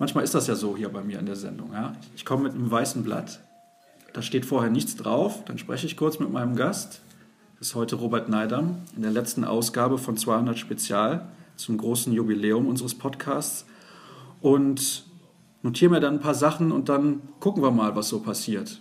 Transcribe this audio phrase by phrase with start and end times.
[0.00, 1.74] Manchmal ist das ja so hier bei mir in der Sendung.
[1.74, 1.92] Ja?
[2.16, 3.40] Ich komme mit einem weißen Blatt,
[4.14, 7.02] da steht vorher nichts drauf, dann spreche ich kurz mit meinem Gast.
[7.58, 12.66] Das ist heute Robert Neidam in der letzten Ausgabe von 200 Spezial zum großen Jubiläum
[12.66, 13.66] unseres Podcasts
[14.40, 15.04] und
[15.62, 18.80] notiere mir dann ein paar Sachen und dann gucken wir mal, was so passiert.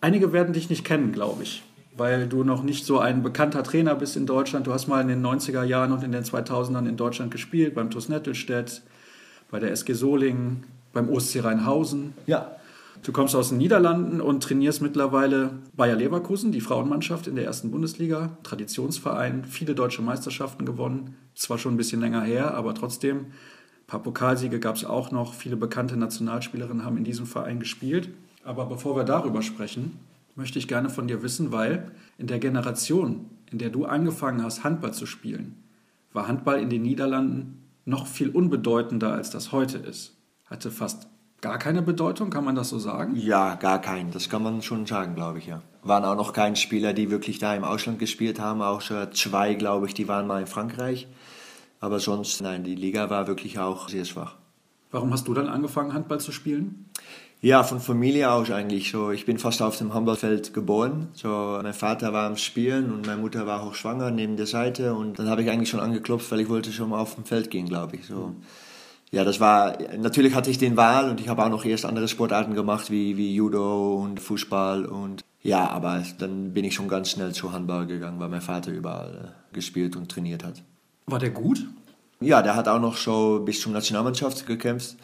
[0.00, 1.64] Einige werden dich nicht kennen, glaube ich,
[1.96, 4.68] weil du noch nicht so ein bekannter Trainer bist in Deutschland.
[4.68, 7.90] Du hast mal in den 90er Jahren und in den 2000ern in Deutschland gespielt, beim
[7.90, 8.82] TuS Nettelstedt,
[9.50, 12.14] bei der SG Solingen, beim OSC Rheinhausen.
[12.26, 12.52] Ja.
[13.02, 17.70] Du kommst aus den Niederlanden und trainierst mittlerweile Bayer Leverkusen, die Frauenmannschaft in der ersten
[17.70, 23.86] Bundesliga, Traditionsverein, viele deutsche Meisterschaften gewonnen, zwar schon ein bisschen länger her, aber trotzdem, ein
[23.86, 28.10] paar Pokalsiege gab es auch noch, viele bekannte Nationalspielerinnen haben in diesem Verein gespielt.
[28.44, 29.98] Aber bevor wir darüber sprechen,
[30.34, 34.64] möchte ich gerne von dir wissen, weil in der Generation, in der du angefangen hast,
[34.64, 35.54] Handball zu spielen,
[36.12, 40.16] war Handball in den Niederlanden noch viel unbedeutender, als das heute ist.
[40.46, 41.08] Hatte fast
[41.40, 43.16] gar keine Bedeutung, kann man das so sagen?
[43.16, 44.10] Ja, gar keinen.
[44.10, 45.62] Das kann man schon sagen, glaube ich, ja.
[45.82, 48.60] Waren auch noch keine Spieler, die wirklich da im Ausland gespielt haben.
[48.60, 51.08] Auch zwei, glaube ich, die waren mal in Frankreich.
[51.80, 54.36] Aber sonst, nein, die Liga war wirklich auch sehr schwach.
[54.90, 56.87] Warum hast du dann angefangen, Handball zu spielen?
[57.40, 58.90] Ja, von Familie aus eigentlich.
[58.90, 61.08] So, ich bin fast auf dem Handballfeld geboren.
[61.12, 64.94] So, mein Vater war am Spielen und meine Mutter war auch schwanger neben der Seite.
[64.94, 67.50] Und dann habe ich eigentlich schon angeklopft, weil ich wollte schon mal auf dem Feld
[67.50, 68.06] gehen, glaube ich.
[68.06, 68.34] So.
[69.10, 72.08] Ja, das war, natürlich hatte ich den Wahl und ich habe auch noch erst andere
[72.08, 77.10] Sportarten gemacht, wie, wie Judo und Fußball und ja, aber dann bin ich schon ganz
[77.10, 80.62] schnell zu Handball gegangen, weil mein Vater überall äh, gespielt und trainiert hat.
[81.06, 81.64] War der gut?
[82.20, 84.96] Ja, der hat auch noch so bis zum Nationalmannschaft gekämpft.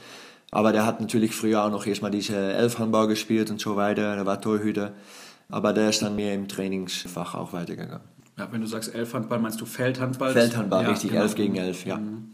[0.51, 4.15] Aber der hat natürlich früher auch noch erstmal diese Elfhandball gespielt und so weiter.
[4.15, 4.93] Der war Torhüter.
[5.49, 8.01] Aber der ist dann mehr im Trainingsfach auch weitergegangen.
[8.39, 10.33] Ja, wenn du sagst Elfhandball, meinst du Feldhandball?
[10.33, 11.23] Feldhandball, ja, richtig, genau.
[11.23, 11.97] elf gegen elf, ja.
[11.97, 12.31] Mhm.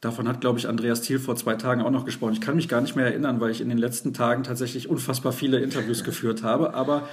[0.00, 2.34] Davon hat, glaube ich, Andreas Thiel vor zwei Tagen auch noch gesprochen.
[2.34, 5.32] Ich kann mich gar nicht mehr erinnern, weil ich in den letzten Tagen tatsächlich unfassbar
[5.32, 6.74] viele Interviews geführt habe.
[6.74, 7.08] Aber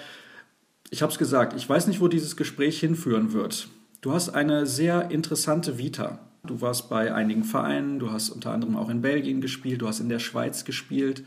[0.91, 3.69] ich habe es gesagt, ich weiß nicht, wo dieses Gespräch hinführen wird.
[4.01, 6.19] Du hast eine sehr interessante Vita.
[6.45, 10.01] Du warst bei einigen Vereinen, du hast unter anderem auch in Belgien gespielt, du hast
[10.01, 11.23] in der Schweiz gespielt.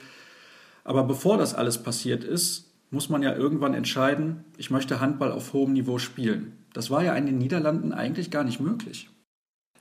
[0.84, 5.54] Aber bevor das alles passiert ist, muss man ja irgendwann entscheiden, ich möchte Handball auf
[5.54, 6.59] hohem Niveau spielen.
[6.75, 9.09] Das war ja in den Niederlanden eigentlich gar nicht möglich.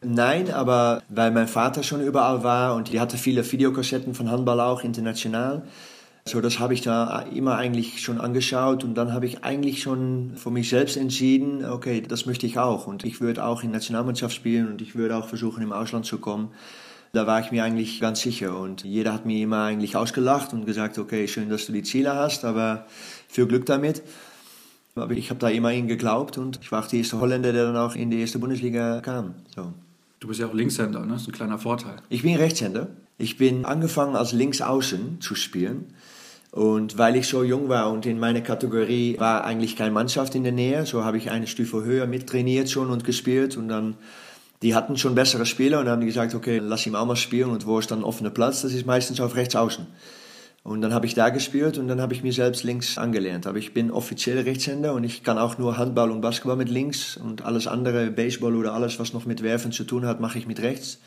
[0.02, 4.62] Nein, aber weil mein Vater schon überall war und die hatte viele Videokassetten von Handball
[4.62, 5.64] auch international.
[6.28, 10.32] So, das habe ich da immer eigentlich schon angeschaut und dann habe ich eigentlich schon
[10.36, 14.34] für mich selbst entschieden, okay, das möchte ich auch und ich würde auch in Nationalmannschaft
[14.34, 16.50] spielen und ich würde auch versuchen, im Ausland zu kommen.
[17.14, 20.66] Da war ich mir eigentlich ganz sicher und jeder hat mir immer eigentlich ausgelacht und
[20.66, 22.88] gesagt, okay, schön, dass du die Ziele hast, aber
[23.28, 24.02] viel Glück damit.
[24.96, 27.78] Aber ich habe da immerhin geglaubt und ich war auch der erste Holländer, der dann
[27.78, 29.36] auch in die erste Bundesliga kam.
[29.56, 29.74] So.
[30.20, 31.14] Du bist ja auch Linkshänder, ne?
[31.14, 31.98] Das ist ein kleiner Vorteil.
[32.10, 32.88] Ich bin Rechtshänder.
[33.20, 35.94] Ich bin angefangen als Linksaußen zu spielen.
[36.56, 40.44] Und weil ich so jung war und in meiner Kategorie war eigentlich keine Mannschaft in
[40.44, 43.58] der Nähe, so habe ich eine Stufe höher mittrainiert schon und gespielt.
[43.58, 43.96] Und dann,
[44.62, 47.50] die hatten schon bessere Spieler und haben gesagt, okay, lass ihn auch mal spielen.
[47.50, 48.62] Und wo ist dann offener Platz?
[48.62, 49.86] Das ist meistens auf Rechtsaußen.
[50.64, 53.48] Und dann habe ich da gespielt und dann habe ich mir selbst links angelernt.
[53.48, 57.18] Aber ich bin offiziell Rechtshänder und ich kann auch nur Handball und Basketball mit links
[57.18, 60.48] und alles andere, Baseball oder alles, was noch mit Werfen zu tun hat, mache ich
[60.48, 61.00] mit rechts.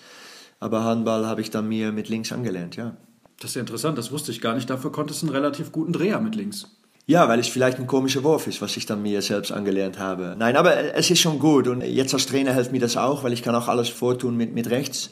[0.61, 2.99] Aber Handball habe ich dann mir mit links angelernt, ja.
[3.41, 4.69] Das ist ja interessant, das wusste ich gar nicht.
[4.69, 6.67] Dafür konntest du einen relativ guten Dreher mit links.
[7.07, 10.37] Ja, weil es vielleicht ein komischer Wurf ist, was ich dann mir selbst angelernt habe.
[10.39, 13.33] Nein, aber es ist schon gut und jetzt als Trainer hilft mir das auch, weil
[13.33, 15.11] ich kann auch alles vortun mit, mit rechts.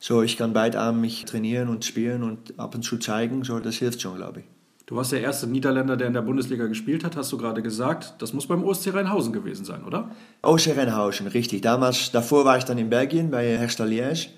[0.00, 3.44] So, ich kann beidarmig trainieren und spielen und ab und zu zeigen.
[3.44, 4.46] So, das hilft schon, glaube ich.
[4.86, 8.14] Du warst der erste Niederländer, der in der Bundesliga gespielt hat, hast du gerade gesagt.
[8.18, 10.10] Das muss beim OSC Rheinhausen gewesen sein, oder?
[10.42, 11.60] OSC Rheinhausen, richtig.
[11.60, 14.28] Damals, davor war ich dann in Belgien bei Herstal Liège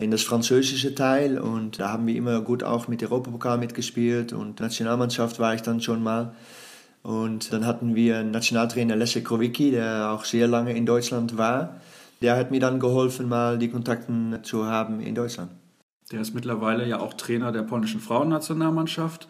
[0.00, 4.58] in das französische Teil und da haben wir immer gut auch mit Europapokal mitgespielt und
[4.58, 6.34] Nationalmannschaft war ich dann schon mal.
[7.02, 11.80] Und dann hatten wir Nationaltrainer Leszek Krowicki, der auch sehr lange in Deutschland war
[12.22, 15.50] der hat mir dann geholfen, mal die Kontakten zu haben in Deutschland.
[16.12, 19.28] Der ist mittlerweile ja auch Trainer der polnischen Frauennationalmannschaft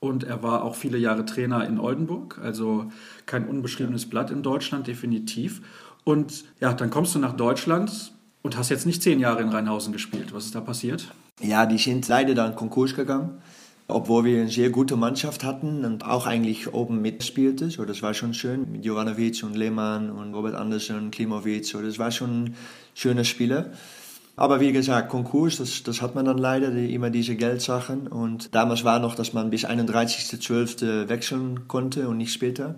[0.00, 2.90] und er war auch viele Jahre Trainer in Oldenburg, also
[3.26, 5.62] kein unbeschriebenes Blatt in Deutschland, definitiv.
[6.04, 8.12] Und ja, dann kommst du nach Deutschland
[8.46, 10.32] und hast jetzt nicht zehn Jahre in Rheinhausen gespielt.
[10.32, 11.12] Was ist da passiert?
[11.42, 13.38] Ja, die sind leider dann Konkurs gegangen
[13.88, 17.70] obwohl wir eine sehr gute Mannschaft hatten und auch eigentlich oben mitspielte.
[17.70, 21.64] So, das war schon schön mit Jovanovic und Lehmann und Robert Andersen und Klimovic.
[21.64, 22.54] So, das war schon
[22.94, 23.72] schöne Spiele.
[24.34, 28.08] Aber wie gesagt, Konkurs, das, das hat man dann leider, die, immer diese Geldsachen.
[28.08, 31.08] Und damals war noch, dass man bis 31.12.
[31.08, 32.74] wechseln konnte und nicht später.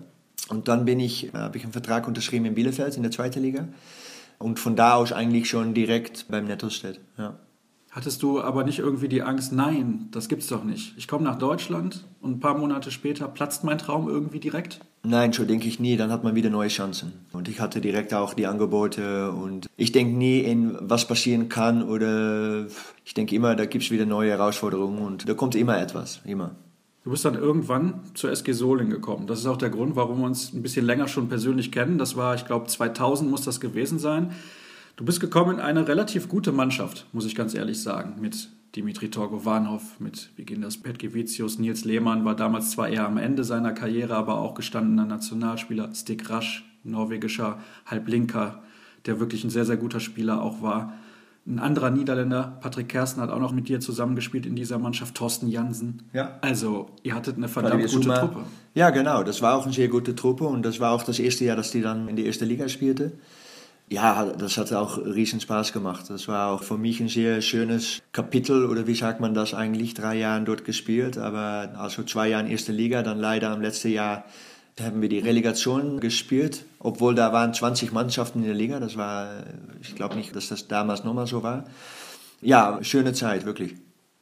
[0.47, 3.67] Und dann bin ich, habe ich einen Vertrag unterschrieben in Bielefeld in der zweiten Liga.
[4.39, 6.99] Und von da aus eigentlich schon direkt beim Nettostedt.
[7.17, 7.37] Ja.
[7.91, 10.93] Hattest du aber nicht irgendwie die Angst, nein, das gibt's doch nicht.
[10.97, 14.79] Ich komme nach Deutschland und ein paar Monate später platzt mein Traum irgendwie direkt?
[15.01, 15.97] Nein, so denke ich nie.
[15.97, 17.13] Dann hat man wieder neue Chancen.
[17.33, 21.81] Und ich hatte direkt auch die Angebote und ich denke nie in, was passieren kann
[21.81, 22.67] oder
[23.05, 26.55] ich denke immer, da gibt es wieder neue Herausforderungen und da kommt immer etwas, immer.
[27.09, 29.25] Du bist dann irgendwann zur SG Soling gekommen.
[29.25, 31.97] Das ist auch der Grund, warum wir uns ein bisschen länger schon persönlich kennen.
[31.97, 34.31] Das war, ich glaube, 2000 muss das gewesen sein.
[34.95, 39.09] Du bist gekommen in eine relativ gute Mannschaft, muss ich ganz ehrlich sagen, mit Dimitri
[39.09, 44.37] Torgovanov, mit Vigindas Petkevicius, Nils Lehmann war damals zwar eher am Ende seiner Karriere, aber
[44.37, 47.57] auch gestandener Nationalspieler, Stig Rasch, norwegischer
[47.87, 48.61] Halblinker,
[49.07, 50.93] der wirklich ein sehr, sehr guter Spieler auch war.
[51.47, 55.47] Ein anderer Niederländer, Patrick Kersten, hat auch noch mit dir zusammengespielt in dieser Mannschaft, Thorsten
[55.47, 56.03] Jansen.
[56.13, 56.37] Ja.
[56.41, 58.19] Also, ihr hattet eine verdammt gute Suma.
[58.19, 58.39] Truppe.
[58.75, 59.23] Ja, genau.
[59.23, 61.71] Das war auch eine sehr gute Truppe und das war auch das erste Jahr, dass
[61.71, 63.13] die dann in die erste Liga spielte
[63.89, 66.09] ja, das hat auch riesen Spaß gemacht.
[66.09, 69.95] Das war auch für mich ein sehr schönes Kapitel oder wie sagt man das eigentlich,
[69.95, 73.89] drei Jahre dort gespielt, aber also zwei Jahre in erster Liga, dann leider im letzten
[73.89, 74.25] Jahr
[74.81, 78.79] haben wir die Relegation gespielt, obwohl da waren 20 Mannschaften in der Liga.
[78.79, 79.43] Das war,
[79.81, 81.65] ich glaube nicht, dass das damals nochmal so war.
[82.41, 83.75] Ja, schöne Zeit, wirklich.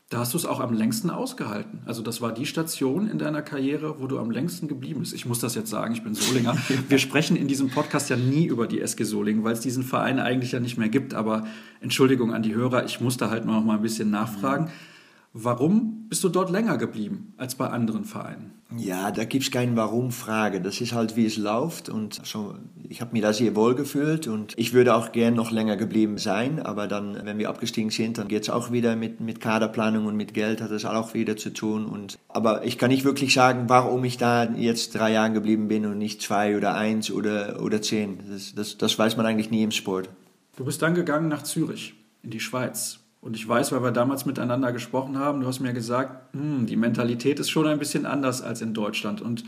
[0.09, 1.80] Da hast du es auch am längsten ausgehalten.
[1.86, 5.13] Also das war die Station in deiner Karriere, wo du am längsten geblieben bist.
[5.13, 6.57] Ich muss das jetzt sagen, ich bin Solinger.
[6.88, 10.19] Wir sprechen in diesem Podcast ja nie über die SG Solingen, weil es diesen Verein
[10.19, 11.13] eigentlich ja nicht mehr gibt.
[11.13, 11.45] Aber
[11.81, 14.65] Entschuldigung an die Hörer, ich muss da halt noch mal ein bisschen nachfragen.
[14.65, 14.96] Mhm.
[15.39, 18.53] Warum bist du dort länger geblieben als bei anderen Vereinen?
[18.75, 20.61] Ja, da gibt es keine Warum-Frage.
[20.61, 21.89] Das ist halt, wie es läuft.
[21.89, 22.55] Und so,
[22.89, 26.17] ich habe mich da sehr wohl gefühlt und ich würde auch gern noch länger geblieben
[26.17, 26.59] sein.
[26.59, 30.15] Aber dann, wenn wir abgestiegen sind, dann geht es auch wieder mit, mit Kaderplanung und
[30.15, 31.85] mit Geld hat es auch wieder zu tun.
[31.85, 35.85] Und, aber ich kann nicht wirklich sagen, warum ich da jetzt drei Jahre geblieben bin
[35.85, 38.17] und nicht zwei oder eins oder, oder zehn.
[38.27, 40.09] Das, das, das weiß man eigentlich nie im Sport.
[40.55, 41.93] Du bist dann gegangen nach Zürich,
[42.23, 43.01] in die Schweiz.
[43.21, 46.75] Und ich weiß, weil wir damals miteinander gesprochen haben, du hast mir gesagt, hm, die
[46.75, 49.21] Mentalität ist schon ein bisschen anders als in Deutschland.
[49.21, 49.43] Und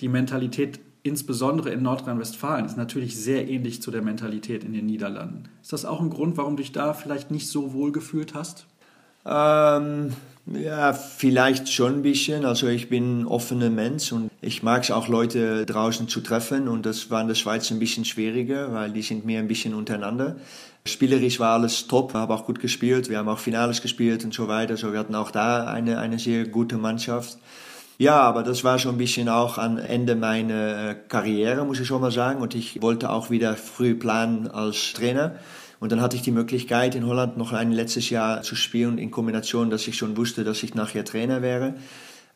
[0.00, 5.44] die Mentalität insbesondere in Nordrhein-Westfalen ist natürlich sehr ähnlich zu der Mentalität in den Niederlanden.
[5.62, 8.66] Ist das auch ein Grund, warum du dich da vielleicht nicht so wohl gefühlt hast?
[9.26, 10.12] Ähm,
[10.46, 12.44] ja, vielleicht schon ein bisschen.
[12.44, 16.68] Also ich bin ein offener Mensch und ich mag es auch, Leute draußen zu treffen.
[16.68, 19.74] Und das war in der Schweiz ein bisschen schwieriger, weil die sind mehr ein bisschen
[19.74, 20.36] untereinander.
[20.86, 23.08] Spielerisch war alles top, habe auch gut gespielt.
[23.08, 24.76] Wir haben auch Finales gespielt und so weiter.
[24.76, 27.38] So, wir hatten auch da eine, eine sehr gute Mannschaft.
[27.96, 31.86] Ja, aber das war schon ein bisschen auch am Ende meiner äh, Karriere, muss ich
[31.86, 32.42] schon mal sagen.
[32.42, 35.36] Und ich wollte auch wieder früh planen als Trainer.
[35.80, 39.10] Und dann hatte ich die Möglichkeit, in Holland noch ein letztes Jahr zu spielen, in
[39.10, 41.76] Kombination, dass ich schon wusste, dass ich nachher Trainer wäre.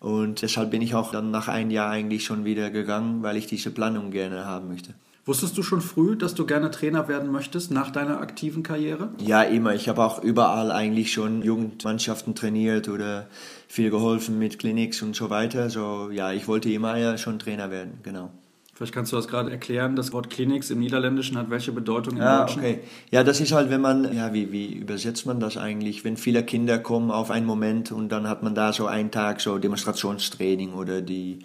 [0.01, 3.47] Und deshalb bin ich auch dann nach einem Jahr eigentlich schon wieder gegangen, weil ich
[3.47, 4.95] diese Planung gerne haben möchte.
[5.29, 9.11] Wusstest du schon früh, dass du gerne Trainer werden möchtest nach deiner aktiven Karriere?
[9.19, 9.75] Ja, immer.
[9.75, 13.27] Ich habe auch überall eigentlich schon Jugendmannschaften trainiert oder
[13.69, 15.69] viel geholfen mit Clinics und so weiter.
[15.69, 18.31] So, ja, ich wollte immer ja schon Trainer werden, genau.
[18.73, 19.97] Vielleicht kannst du das gerade erklären.
[19.97, 22.61] Das Wort Clinics im Niederländischen hat welche Bedeutung im ja, Deutschen?
[22.61, 22.81] Okay.
[23.11, 26.05] Ja, das ist halt, wenn man, ja, wie, wie übersetzt man das eigentlich?
[26.05, 29.43] Wenn viele Kinder kommen auf einen Moment und dann hat man da so einen Tag
[29.43, 31.41] so Demonstrationstraining oder die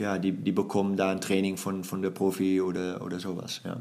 [0.00, 3.60] ja, die, die bekommen da ein Training von, von der Profi oder, oder sowas.
[3.64, 3.76] Ja.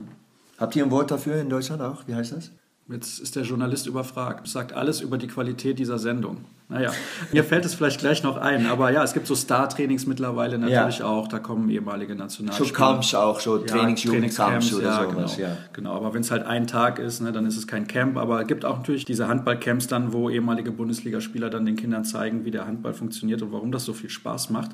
[0.57, 2.03] Habt ihr ein Wort dafür in Deutschland auch?
[2.07, 2.51] Wie heißt das?
[2.91, 6.37] Jetzt ist der Journalist überfragt, sagt alles über die Qualität dieser Sendung.
[6.69, 6.91] Naja,
[7.31, 10.99] mir fällt es vielleicht gleich noch ein, aber ja, es gibt so Star-Trainings mittlerweile natürlich
[10.99, 11.05] ja.
[11.05, 12.67] auch, da kommen ehemalige Nationalspieler.
[12.67, 15.49] So Camps auch, so Trainings, ja, Trainingscamps oder ja, sowas, genau.
[15.49, 15.57] ja.
[15.73, 18.41] Genau, aber wenn es halt ein Tag ist, ne, dann ist es kein Camp, aber
[18.41, 22.51] es gibt auch natürlich diese Handballcamps dann, wo ehemalige Bundesligaspieler dann den Kindern zeigen, wie
[22.51, 24.71] der Handball funktioniert und warum das so viel Spaß macht.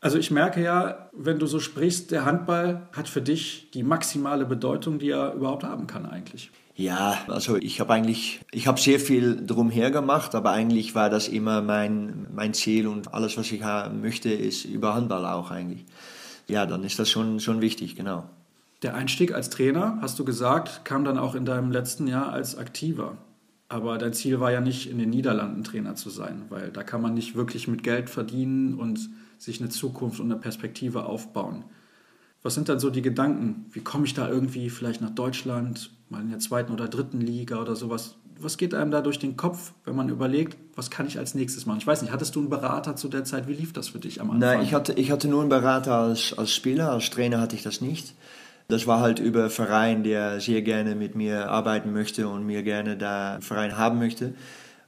[0.00, 4.44] Also ich merke ja, wenn du so sprichst, der Handball hat für dich die maximale
[4.44, 6.50] Bedeutung, die er überhaupt haben kann eigentlich.
[6.76, 11.26] Ja, also ich habe eigentlich, ich habe sehr viel drumher gemacht, aber eigentlich war das
[11.26, 15.84] immer mein, mein Ziel und alles, was ich haben möchte, ist über Handball auch eigentlich.
[16.46, 18.30] Ja, dann ist das schon, schon wichtig, genau.
[18.82, 22.56] Der Einstieg als Trainer, hast du gesagt, kam dann auch in deinem letzten Jahr als
[22.56, 23.16] Aktiver.
[23.68, 27.02] Aber dein Ziel war ja nicht, in den Niederlanden Trainer zu sein, weil da kann
[27.02, 31.64] man nicht wirklich mit Geld verdienen und sich eine Zukunft und eine Perspektive aufbauen.
[32.42, 33.66] Was sind dann so die Gedanken?
[33.72, 37.60] Wie komme ich da irgendwie vielleicht nach Deutschland, mal in der zweiten oder dritten Liga
[37.60, 38.16] oder sowas?
[38.40, 41.66] Was geht einem da durch den Kopf, wenn man überlegt, was kann ich als nächstes
[41.66, 41.78] machen?
[41.78, 43.48] Ich weiß nicht, hattest du einen Berater zu der Zeit?
[43.48, 44.40] Wie lief das für dich am Anfang?
[44.48, 47.64] Nein, ich hatte, ich hatte nur einen Berater als, als Spieler, als Trainer hatte ich
[47.64, 48.14] das nicht.
[48.68, 52.96] Das war halt über Verein, der sehr gerne mit mir arbeiten möchte und mir gerne
[52.96, 54.34] da einen Verein haben möchte.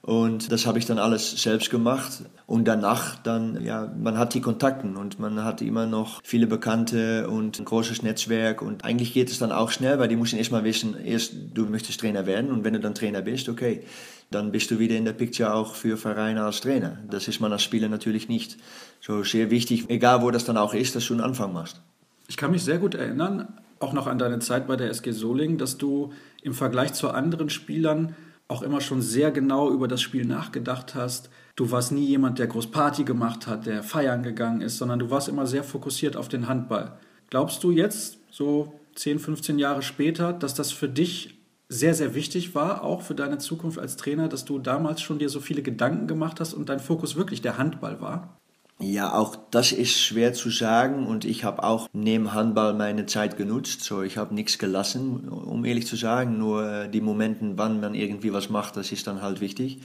[0.02, 2.23] Und das habe ich dann alles selbst gemacht.
[2.47, 7.28] Und danach dann, ja, man hat die Kontakten und man hat immer noch viele Bekannte
[7.28, 8.62] und ein großes Netzwerk.
[8.62, 12.00] Und eigentlich geht es dann auch schnell, weil die müssen erstmal wissen, erst du möchtest
[12.00, 13.85] Trainer werden und wenn du dann Trainer bist, okay,
[14.30, 16.99] dann bist du wieder in der Picture auch für Vereine als Trainer.
[17.11, 18.57] Das ist man als Spieler natürlich nicht.
[19.00, 21.80] So sehr wichtig, egal wo das dann auch ist, dass du einen Anfang machst.
[22.26, 23.49] Ich kann mich sehr gut erinnern,
[23.80, 27.50] auch noch an deine Zeit bei der SG Solingen, dass du im Vergleich zu anderen
[27.50, 28.14] Spielern
[28.50, 31.30] auch immer schon sehr genau über das Spiel nachgedacht hast.
[31.57, 35.11] Du warst nie jemand, der groß Party gemacht hat, der feiern gegangen ist, sondern du
[35.11, 36.99] warst immer sehr fokussiert auf den Handball.
[37.28, 41.38] Glaubst du jetzt, so 10, 15 Jahre später, dass das für dich
[41.69, 45.28] sehr, sehr wichtig war, auch für deine Zukunft als Trainer, dass du damals schon dir
[45.28, 48.39] so viele Gedanken gemacht hast und dein Fokus wirklich der Handball war?
[48.82, 53.37] Ja, auch das ist schwer zu sagen und ich habe auch neben Handball meine Zeit
[53.37, 53.84] genutzt.
[53.84, 56.38] So, ich habe nichts gelassen, um ehrlich zu sagen.
[56.38, 59.80] Nur die Momente, wann man irgendwie was macht, das ist dann halt wichtig.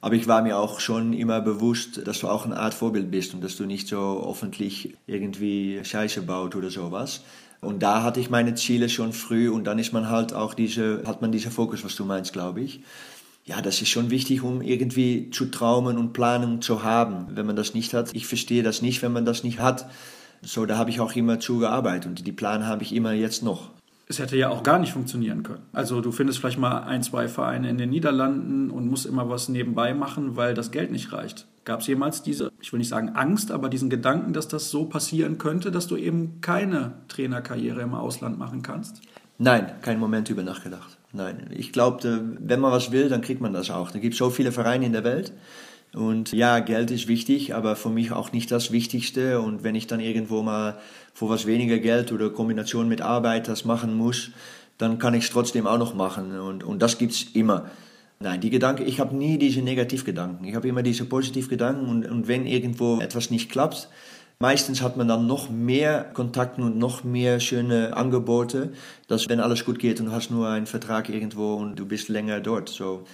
[0.00, 3.34] Aber ich war mir auch schon immer bewusst, dass du auch eine Art Vorbild bist
[3.34, 7.24] und dass du nicht so öffentlich irgendwie Scheiße baut oder sowas.
[7.60, 11.02] Und da hatte ich meine Ziele schon früh und dann ist man halt auch diese,
[11.04, 12.80] hat man diesen Fokus, was du meinst, glaube ich
[13.48, 17.28] ja, das ist schon wichtig, um irgendwie zu traumen und Planung zu haben.
[17.30, 19.86] Wenn man das nicht hat, ich verstehe das nicht, wenn man das nicht hat.
[20.42, 23.70] So, da habe ich auch immer zugearbeitet und die Pläne habe ich immer jetzt noch.
[24.06, 25.62] Es hätte ja auch gar nicht funktionieren können.
[25.72, 29.48] Also du findest vielleicht mal ein, zwei Vereine in den Niederlanden und musst immer was
[29.48, 31.46] nebenbei machen, weil das Geld nicht reicht.
[31.64, 34.84] Gab es jemals diese, ich will nicht sagen Angst, aber diesen Gedanken, dass das so
[34.84, 39.00] passieren könnte, dass du eben keine Trainerkarriere im Ausland machen kannst?
[39.38, 40.97] Nein, keinen Moment über nachgedacht.
[41.12, 43.90] Nein, ich glaube, wenn man was will, dann kriegt man das auch.
[43.90, 45.32] Da gibt so viele Vereine in der Welt.
[45.94, 49.40] Und ja, Geld ist wichtig, aber für mich auch nicht das Wichtigste.
[49.40, 50.78] Und wenn ich dann irgendwo mal
[51.14, 54.30] für was weniger Geld oder Kombination mit Arbeit das machen muss,
[54.76, 56.38] dann kann ich es trotzdem auch noch machen.
[56.38, 57.70] Und, und das es immer.
[58.20, 60.46] Nein, die Gedanken, ich habe nie diese Negativgedanken.
[60.46, 61.88] Ich habe immer diese Positivgedanken.
[61.88, 63.88] Und, und wenn irgendwo etwas nicht klappt,
[64.40, 68.72] Meistens hat man dann noch mehr Kontakte und noch mehr schöne Angebote,
[69.08, 72.08] dass wenn alles gut geht und du hast nur einen Vertrag irgendwo und du bist
[72.08, 72.68] länger dort.
[72.68, 73.04] So,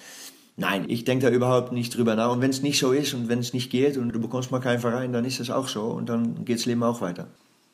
[0.58, 2.30] nein, ich denke da überhaupt nicht drüber nach.
[2.30, 4.60] Und wenn es nicht so ist und wenn es nicht geht und du bekommst mal
[4.60, 7.28] keinen Verein, dann ist es auch so und dann geht das Leben auch weiter.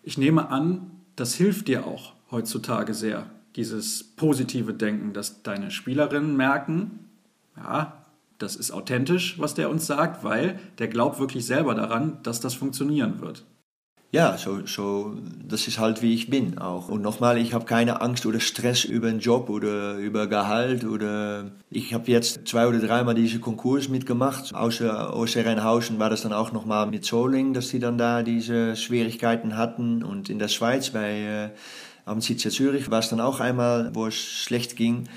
[0.04, 3.26] Ich nehme an, das hilft dir auch heutzutage sehr,
[3.56, 7.00] dieses positive Denken, dass deine Spielerinnen merken,
[7.56, 7.99] ja,
[8.40, 12.54] das ist authentisch, was der uns sagt, weil der glaubt wirklich selber daran, dass das
[12.54, 13.44] funktionieren wird.
[14.12, 15.14] Ja, so, so,
[15.46, 16.88] das ist halt wie ich bin auch.
[16.88, 21.52] Und nochmal, ich habe keine Angst oder Stress über einen Job oder über Gehalt oder
[21.70, 24.52] ich habe jetzt zwei oder dreimal diese Konkurs mitgemacht.
[24.52, 29.56] Außer Osterrheinhausen war das dann auch nochmal mit Soling, dass die dann da diese Schwierigkeiten
[29.56, 30.02] hatten.
[30.02, 31.50] Und in der Schweiz bei äh,
[32.04, 35.08] am Zürich war es dann auch einmal, wo es schlecht ging.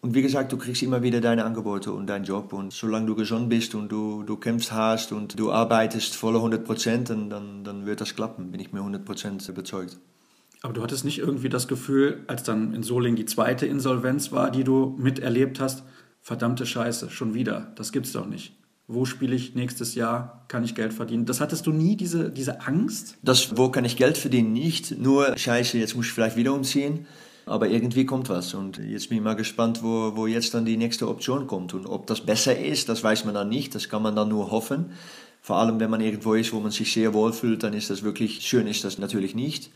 [0.00, 2.52] Und wie gesagt, du kriegst immer wieder deine Angebote und deinen Job.
[2.52, 6.64] Und solange du gesund bist und du, du kämpfst hast und du arbeitest volle 100
[6.64, 9.98] Prozent, dann, dann wird das klappen, bin ich mir 100 Prozent überzeugt.
[10.62, 14.50] Aber du hattest nicht irgendwie das Gefühl, als dann in Soling die zweite Insolvenz war,
[14.50, 15.84] die du miterlebt hast,
[16.20, 18.54] verdammte Scheiße, schon wieder, das gibt's doch nicht.
[18.90, 20.44] Wo spiele ich nächstes Jahr?
[20.48, 21.26] Kann ich Geld verdienen?
[21.26, 23.18] Das hattest du nie, diese, diese Angst?
[23.22, 24.54] Das, wo kann ich Geld verdienen?
[24.54, 24.98] Nicht.
[24.98, 27.06] Nur, Scheiße, jetzt muss ich vielleicht wieder umziehen.
[27.48, 28.54] Aber irgendwie kommt was.
[28.54, 31.74] Und jetzt bin ich mal gespannt, wo, wo jetzt dann die nächste Option kommt.
[31.74, 33.74] Und ob das besser ist, das weiß man dann nicht.
[33.74, 34.92] Das kann man dann nur hoffen.
[35.40, 38.02] Vor allem, wenn man irgendwo ist, wo man sich sehr wohl fühlt, dann ist das
[38.02, 39.70] wirklich schön, ist das natürlich nicht.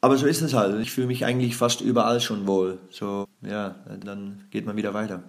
[0.00, 0.80] Aber so ist es halt.
[0.80, 2.78] Ich fühle mich eigentlich fast überall schon wohl.
[2.90, 5.22] So, ja, dann geht man wieder weiter.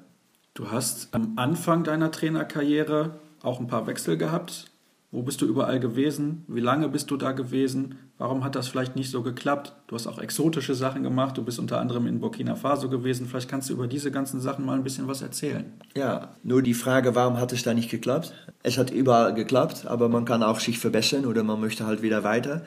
[0.55, 4.65] Du hast am Anfang deiner Trainerkarriere auch ein paar Wechsel gehabt.
[5.13, 6.43] Wo bist du überall gewesen?
[6.47, 7.99] Wie lange bist du da gewesen?
[8.17, 9.75] Warum hat das vielleicht nicht so geklappt?
[9.85, 11.37] Du hast auch exotische Sachen gemacht.
[11.37, 13.27] Du bist unter anderem in Burkina Faso gewesen.
[13.27, 15.71] Vielleicht kannst du über diese ganzen Sachen mal ein bisschen was erzählen.
[15.95, 18.33] Ja, nur die Frage, warum hat es da nicht geklappt?
[18.63, 22.23] Es hat überall geklappt, aber man kann auch sich verbessern oder man möchte halt wieder
[22.23, 22.63] weiter.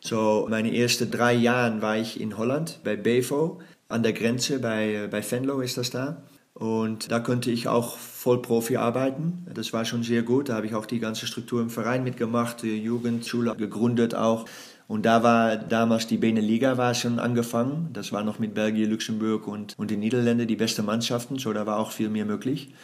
[0.00, 5.08] So, meine ersten drei Jahre war ich in Holland bei Bevo an der Grenze bei,
[5.10, 6.22] bei Venlo ist das da.
[6.54, 9.46] Und da konnte ich auch Vollprofi arbeiten.
[9.52, 10.48] Das war schon sehr gut.
[10.48, 14.44] Da habe ich auch die ganze Struktur im Verein mitgemacht, die Jugendschule gegründet auch.
[14.86, 17.88] Und da war damals die Beneliga war schon angefangen.
[17.94, 21.38] Das war noch mit Belgien, Luxemburg und, und den Niederlanden die beste Mannschaften.
[21.38, 22.74] So, da war auch viel mehr möglich.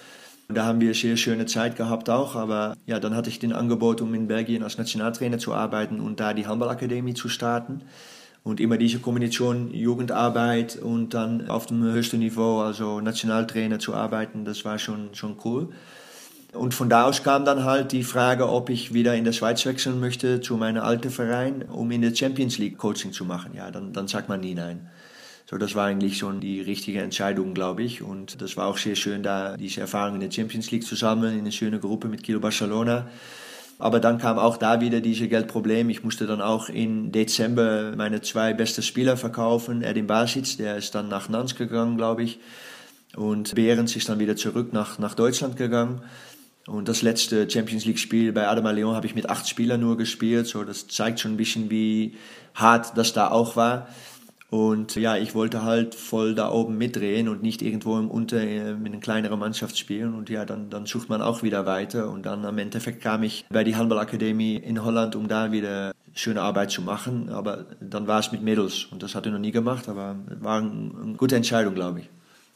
[0.48, 2.34] Und da haben wir sehr schöne Zeit gehabt auch.
[2.34, 6.20] Aber ja, dann hatte ich den Angebot, um in Belgien als Nationaltrainer zu arbeiten und
[6.20, 7.82] da die Handballakademie zu starten.
[8.48, 14.46] Und immer diese Kombination Jugendarbeit und dann auf dem höchsten Niveau, also Nationaltrainer zu arbeiten,
[14.46, 15.68] das war schon, schon cool.
[16.54, 19.66] Und von da aus kam dann halt die Frage, ob ich wieder in der Schweiz
[19.66, 23.52] wechseln möchte zu meinem alten Verein, um in der Champions League Coaching zu machen.
[23.54, 24.88] Ja, dann, dann sagt man nie nein.
[25.44, 28.00] So, das war eigentlich schon die richtige Entscheidung, glaube ich.
[28.00, 31.34] Und das war auch sehr schön, da diese Erfahrung in der Champions League zu sammeln,
[31.34, 33.08] in eine schöne Gruppe mit Kilo Barcelona.
[33.78, 35.88] Aber dann kam auch da wieder diese Geldproblem.
[35.88, 39.82] Ich musste dann auch im Dezember meine zwei besten Spieler verkaufen.
[39.82, 42.40] Erdin Basic, der ist dann nach Nantes gegangen, glaube ich.
[43.16, 46.02] Und Behrens ist dann wieder zurück nach, nach Deutschland gegangen.
[46.66, 49.96] Und das letzte Champions League Spiel bei Adama Leon habe ich mit acht Spielern nur
[49.96, 50.46] gespielt.
[50.48, 52.16] So, das zeigt schon ein bisschen, wie
[52.54, 53.88] hart das da auch war.
[54.50, 58.74] Und ja, ich wollte halt voll da oben mitdrehen und nicht irgendwo im Unter äh,
[58.74, 60.14] mit einer kleineren Mannschaft spielen.
[60.14, 62.08] Und ja, dann, dann sucht man auch wieder weiter.
[62.10, 66.40] Und dann am Endeffekt kam ich bei die Handballakademie in Holland, um da wieder schöne
[66.40, 67.28] Arbeit zu machen.
[67.28, 70.60] Aber dann war es mit Mädels und das hatte ich noch nie gemacht, aber war
[70.60, 72.08] eine gute Entscheidung, glaube ich.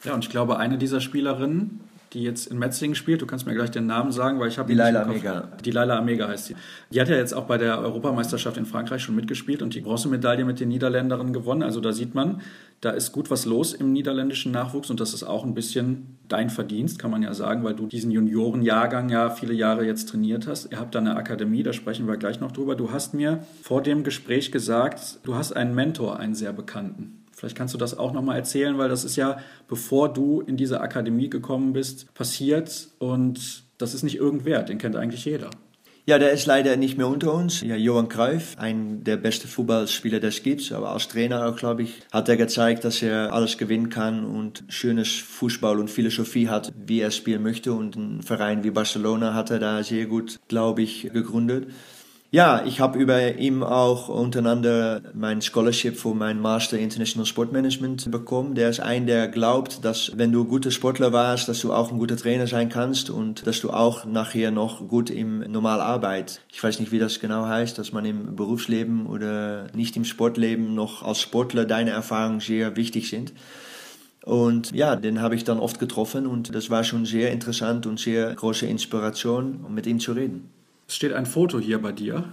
[0.03, 1.79] Ja, und ich glaube, eine dieser Spielerinnen,
[2.13, 3.21] die jetzt in Metzingen spielt.
[3.21, 5.49] Du kannst mir gleich den Namen sagen, weil ich habe die Laila Amega.
[5.63, 6.55] Die Laila Amega heißt sie.
[6.91, 10.45] Die hat ja jetzt auch bei der Europameisterschaft in Frankreich schon mitgespielt und die Bronzemedaille
[10.45, 11.63] mit den Niederländerinnen gewonnen.
[11.63, 12.41] Also da sieht man,
[12.81, 16.49] da ist gut was los im niederländischen Nachwuchs und das ist auch ein bisschen dein
[16.49, 20.71] Verdienst, kann man ja sagen, weil du diesen Juniorenjahrgang ja viele Jahre jetzt trainiert hast.
[20.71, 22.75] Ihr habt da eine Akademie, da sprechen wir gleich noch drüber.
[22.75, 27.22] Du hast mir vor dem Gespräch gesagt, du hast einen Mentor, einen sehr bekannten.
[27.43, 30.79] Vielleicht kannst du das auch nochmal erzählen, weil das ist ja, bevor du in diese
[30.79, 35.49] Akademie gekommen bist, passiert und das ist nicht irgendwer, den kennt eigentlich jeder.
[36.05, 37.59] Ja, der ist leider nicht mehr unter uns.
[37.59, 41.95] Ja, Johan Cruyff, ein der besten Fußballspieler, das gibt, aber als Trainer auch, glaube ich,
[42.13, 47.01] hat er gezeigt, dass er alles gewinnen kann und schönes Fußball und Philosophie hat, wie
[47.01, 47.73] er spielen möchte.
[47.73, 51.67] Und ein Verein wie Barcelona hat er da sehr gut, glaube ich, gegründet.
[52.33, 58.09] Ja, ich habe über ihm auch untereinander mein Scholarship für mein Master International Sport Management
[58.09, 58.55] bekommen.
[58.55, 61.99] Der ist ein, der glaubt, dass wenn du guter Sportler warst, dass du auch ein
[61.99, 66.79] guter Trainer sein kannst und dass du auch nachher noch gut im Normalarbeit, ich weiß
[66.79, 71.21] nicht, wie das genau heißt, dass man im Berufsleben oder nicht im Sportleben noch als
[71.21, 73.31] Sportler deine Erfahrungen sehr wichtig sind.
[74.25, 77.99] Und ja, den habe ich dann oft getroffen und das war schon sehr interessant und
[77.99, 80.49] sehr große Inspiration, um mit ihm zu reden.
[80.87, 82.25] Es steht ein Foto hier bei dir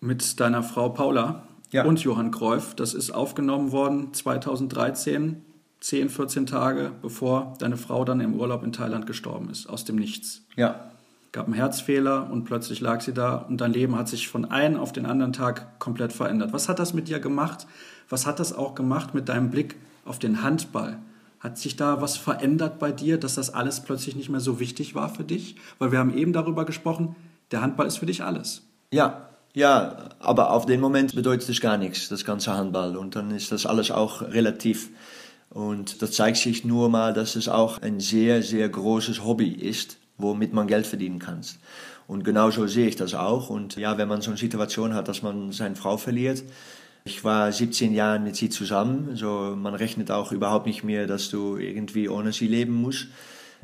[0.00, 1.84] mit deiner Frau Paula ja.
[1.84, 2.74] und Johann Kreuf.
[2.74, 5.42] Das ist aufgenommen worden 2013,
[5.80, 9.96] 10, 14 Tage bevor deine Frau dann im Urlaub in Thailand gestorben ist, aus dem
[9.96, 10.44] Nichts.
[10.56, 10.90] Ja.
[11.32, 14.78] Gab einen Herzfehler und plötzlich lag sie da und dein Leben hat sich von einem
[14.78, 16.52] auf den anderen Tag komplett verändert.
[16.52, 17.66] Was hat das mit dir gemacht?
[18.08, 20.98] Was hat das auch gemacht mit deinem Blick auf den Handball?
[21.40, 24.94] Hat sich da was verändert bei dir, dass das alles plötzlich nicht mehr so wichtig
[24.94, 25.56] war für dich?
[25.78, 27.14] Weil wir haben eben darüber gesprochen,
[27.50, 28.62] der Handball ist für dich alles.
[28.92, 32.96] Ja, ja, aber auf den Moment bedeutet es gar nichts, das ganze Handball.
[32.96, 34.90] Und dann ist das alles auch relativ.
[35.48, 39.96] Und das zeigt sich nur mal, dass es auch ein sehr, sehr großes Hobby ist,
[40.18, 41.40] womit man Geld verdienen kann.
[42.06, 43.48] Und genauso sehe ich das auch.
[43.48, 46.44] Und ja, wenn man so eine Situation hat, dass man seine Frau verliert,
[47.06, 51.30] ich war 17 Jahre mit sie zusammen, so man rechnet auch überhaupt nicht mehr, dass
[51.30, 53.06] du irgendwie ohne sie leben musst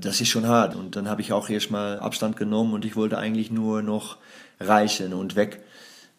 [0.04, 0.74] das ist schon hart.
[0.74, 4.18] Und dann habe ich auch erstmal Abstand genommen und ich wollte eigentlich nur noch
[4.60, 5.62] reisen und weg.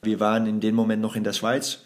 [0.02, 1.80] Wir waren in dem Moment noch in der Schweiz.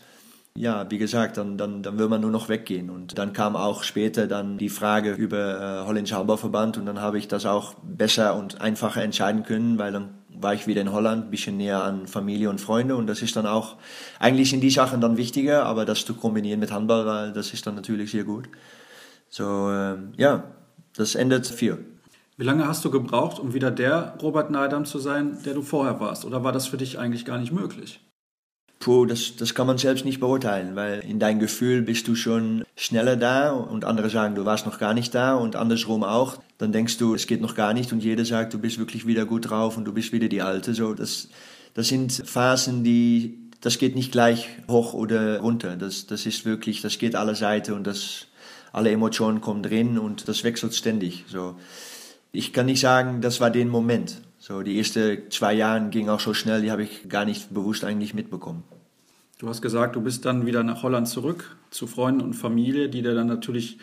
[0.56, 2.90] Ja, wie gesagt, dann, dann, dann will man nur noch weggehen.
[2.90, 7.20] Und dann kam auch später dann die Frage über äh, Holländischer Handballverband und dann habe
[7.20, 11.30] ich das auch besser und einfacher entscheiden können, weil dann war ich wieder in Holland,
[11.30, 13.76] bisschen näher an Familie und Freunde und das ist dann auch,
[14.20, 17.76] eigentlich sind die Sachen dann wichtiger, aber das zu kombinieren mit Handball, das ist dann
[17.76, 18.48] natürlich sehr gut.
[19.30, 20.44] So, äh, ja,
[20.98, 21.78] das endet vier.
[22.36, 26.00] Wie lange hast du gebraucht, um wieder der Robert Neidam zu sein, der du vorher
[26.00, 26.26] warst?
[26.26, 28.00] Oder war das für dich eigentlich gar nicht möglich?
[28.80, 32.64] Puh, das, das kann man selbst nicht beurteilen, weil in deinem Gefühl bist du schon
[32.76, 36.38] schneller da und andere sagen, du warst noch gar nicht da und andersrum auch.
[36.60, 39.26] Dann denkst du, es geht noch gar nicht und jeder sagt, du bist wirklich wieder
[39.26, 40.76] gut drauf und du bist wieder die Alte.
[40.76, 41.30] So, das,
[41.74, 45.76] das sind Phasen, die, das geht nicht gleich hoch oder runter.
[45.76, 48.28] Das, das ist wirklich, das geht alle Seiten und das,
[48.78, 51.26] alle Emotionen kommen drin und das wechselt ständig.
[51.28, 51.56] So,
[52.32, 54.22] ich kann nicht sagen, das war den Moment.
[54.38, 57.84] So, die ersten zwei Jahre gingen auch so schnell, die habe ich gar nicht bewusst
[57.84, 58.64] eigentlich mitbekommen.
[59.40, 63.02] Du hast gesagt, du bist dann wieder nach Holland zurück zu Freunden und Familie, die
[63.02, 63.80] dir dann natürlich,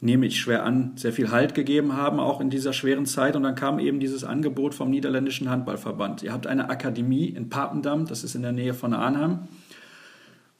[0.00, 3.36] nehme ich schwer an, sehr viel Halt gegeben haben, auch in dieser schweren Zeit.
[3.36, 6.22] Und dann kam eben dieses Angebot vom Niederländischen Handballverband.
[6.22, 9.48] Ihr habt eine Akademie in Papendam, das ist in der Nähe von Arnhem.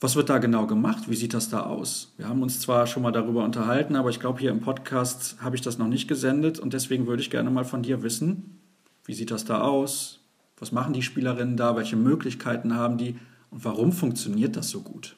[0.04, 1.04] Was wird da genau gemacht?
[1.08, 2.12] Wie sieht das da aus?
[2.18, 5.56] Wir haben uns zwar schon mal darüber unterhalten, aber ich glaube, hier im Podcast habe
[5.56, 8.60] ich das noch nicht gesendet und deswegen würde ich gerne mal von dir wissen,
[9.06, 10.20] wie sieht das da aus?
[10.58, 11.74] Was machen die Spielerinnen da?
[11.74, 13.16] Welche Möglichkeiten haben die?
[13.50, 15.16] Und warum funktioniert das so gut?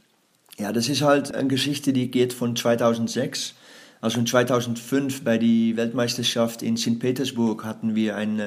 [0.56, 3.54] Ja, das ist halt eine Geschichte, die geht von 2006.
[4.00, 7.00] Also in 2005 bei der Weltmeisterschaft in St.
[7.00, 8.40] Petersburg hatten wir ein,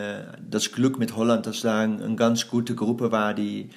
[0.49, 3.71] das Glück mit Holland, dass da eine ganz gute Gruppe war, die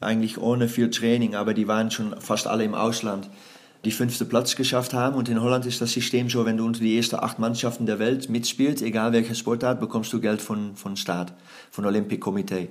[0.00, 3.28] eigentlich ohne viel Training, aber die waren schon fast alle im Ausland,
[3.84, 5.16] die fünfte Platz geschafft haben.
[5.16, 7.98] Und in Holland ist das System so, wenn du unter die ersten acht Mannschaften der
[7.98, 11.32] Welt mitspielst, egal welcher Sportart, bekommst du Geld von, von Staat,
[11.70, 12.68] von Olympic Komitee.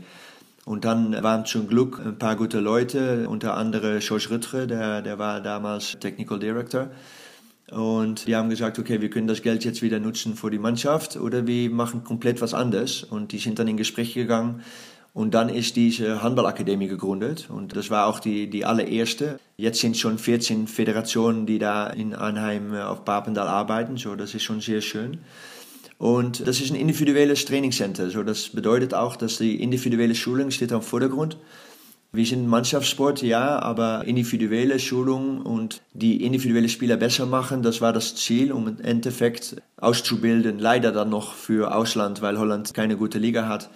[0.65, 5.17] Und dann waren zum Glück ein paar gute Leute, unter anderem George Rüttger, der, der
[5.17, 6.89] war damals Technical Director.
[7.71, 11.17] Und die haben gesagt, okay, wir können das Geld jetzt wieder nutzen für die Mannschaft
[11.17, 13.03] oder wir machen komplett was anderes.
[13.03, 14.61] Und die sind dann in Gespräch gegangen.
[15.17, 17.49] Und dann ist diese Handballakademie gegründet.
[17.49, 19.39] Und das war auch die, die allererste.
[19.57, 23.97] Jetzt sind schon 14 Föderationen, die da in Anheim auf Papendal arbeiten.
[23.97, 25.17] So, das ist schon sehr schön.
[25.97, 28.11] Und das ist ein individuelles Trainingscenter.
[28.11, 31.37] So, das bedeutet auch, dass die individuelle Schulung steht am Vordergrund.
[32.11, 37.91] Wir sind Mannschaftssport, ja, aber individuelle Schulung und die individuelle Spieler besser machen, das war
[37.91, 40.59] das Ziel, um im Endeffekt auszubilden.
[40.59, 43.71] Leider dann noch für Ausland, weil Holland keine gute Liga hat.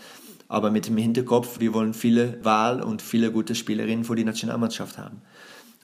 [0.51, 4.97] Aber mit dem Hinterkopf, wir wollen viele Wahl und viele gute Spielerinnen für die Nationalmannschaft
[4.97, 5.21] haben.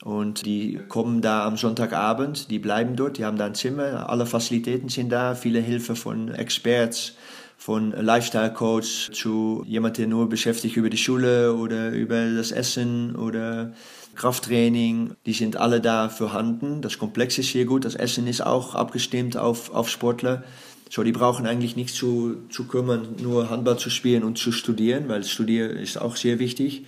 [0.04, 4.26] Und die kommen da am Sonntagabend, die bleiben dort, die haben da ein Zimmer, alle
[4.26, 7.14] Facilitäten sind da, viele Hilfe von Experts,
[7.58, 13.16] von Lifestyle Coach zu jemand, der nur beschäftigt über die Schule oder über das Essen
[13.16, 13.72] oder
[14.16, 15.16] Krafttraining.
[15.26, 16.82] Die sind alle da vorhanden.
[16.82, 17.86] Das Komplex ist sehr gut.
[17.86, 20.44] Das Essen ist auch abgestimmt auf, auf Sportler.
[20.90, 25.10] So, die brauchen eigentlich nichts zu, zu kümmern, nur Handball zu spielen und zu studieren,
[25.10, 26.86] weil Studieren ist auch sehr wichtig.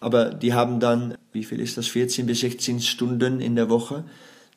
[0.00, 4.04] Aber die haben dann, wie viel ist das, 14 bis 16 Stunden in der Woche,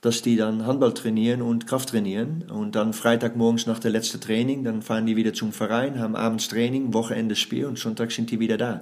[0.01, 2.43] dass die dann Handball trainieren und Kraft trainieren.
[2.49, 6.47] Und dann Freitagmorgens nach der letzten Training, dann fahren die wieder zum Verein, haben abends
[6.47, 8.81] Training, Wochenende Spiel und Sonntag sind die wieder da.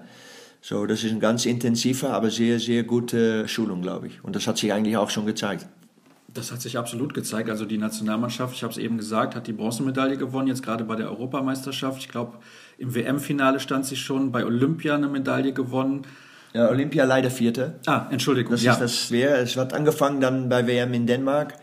[0.61, 4.23] So, das ist eine ganz intensive, aber sehr, sehr gute Schulung, glaube ich.
[4.23, 5.65] Und das hat sich eigentlich auch schon gezeigt.
[6.33, 7.49] Das hat sich absolut gezeigt.
[7.49, 10.95] Also die Nationalmannschaft, ich habe es eben gesagt, hat die Bronzemedaille gewonnen, jetzt gerade bei
[10.95, 11.99] der Europameisterschaft.
[11.99, 12.37] Ich glaube,
[12.77, 16.03] im WM-Finale stand sie schon, bei Olympia eine Medaille gewonnen.
[16.53, 17.75] Ja, Olympia leider Vierte.
[17.85, 18.51] Ah, Entschuldigung.
[18.51, 18.73] Das ja.
[18.73, 19.39] ist das schwer.
[19.39, 21.55] Es hat angefangen dann bei WM in Dänemark.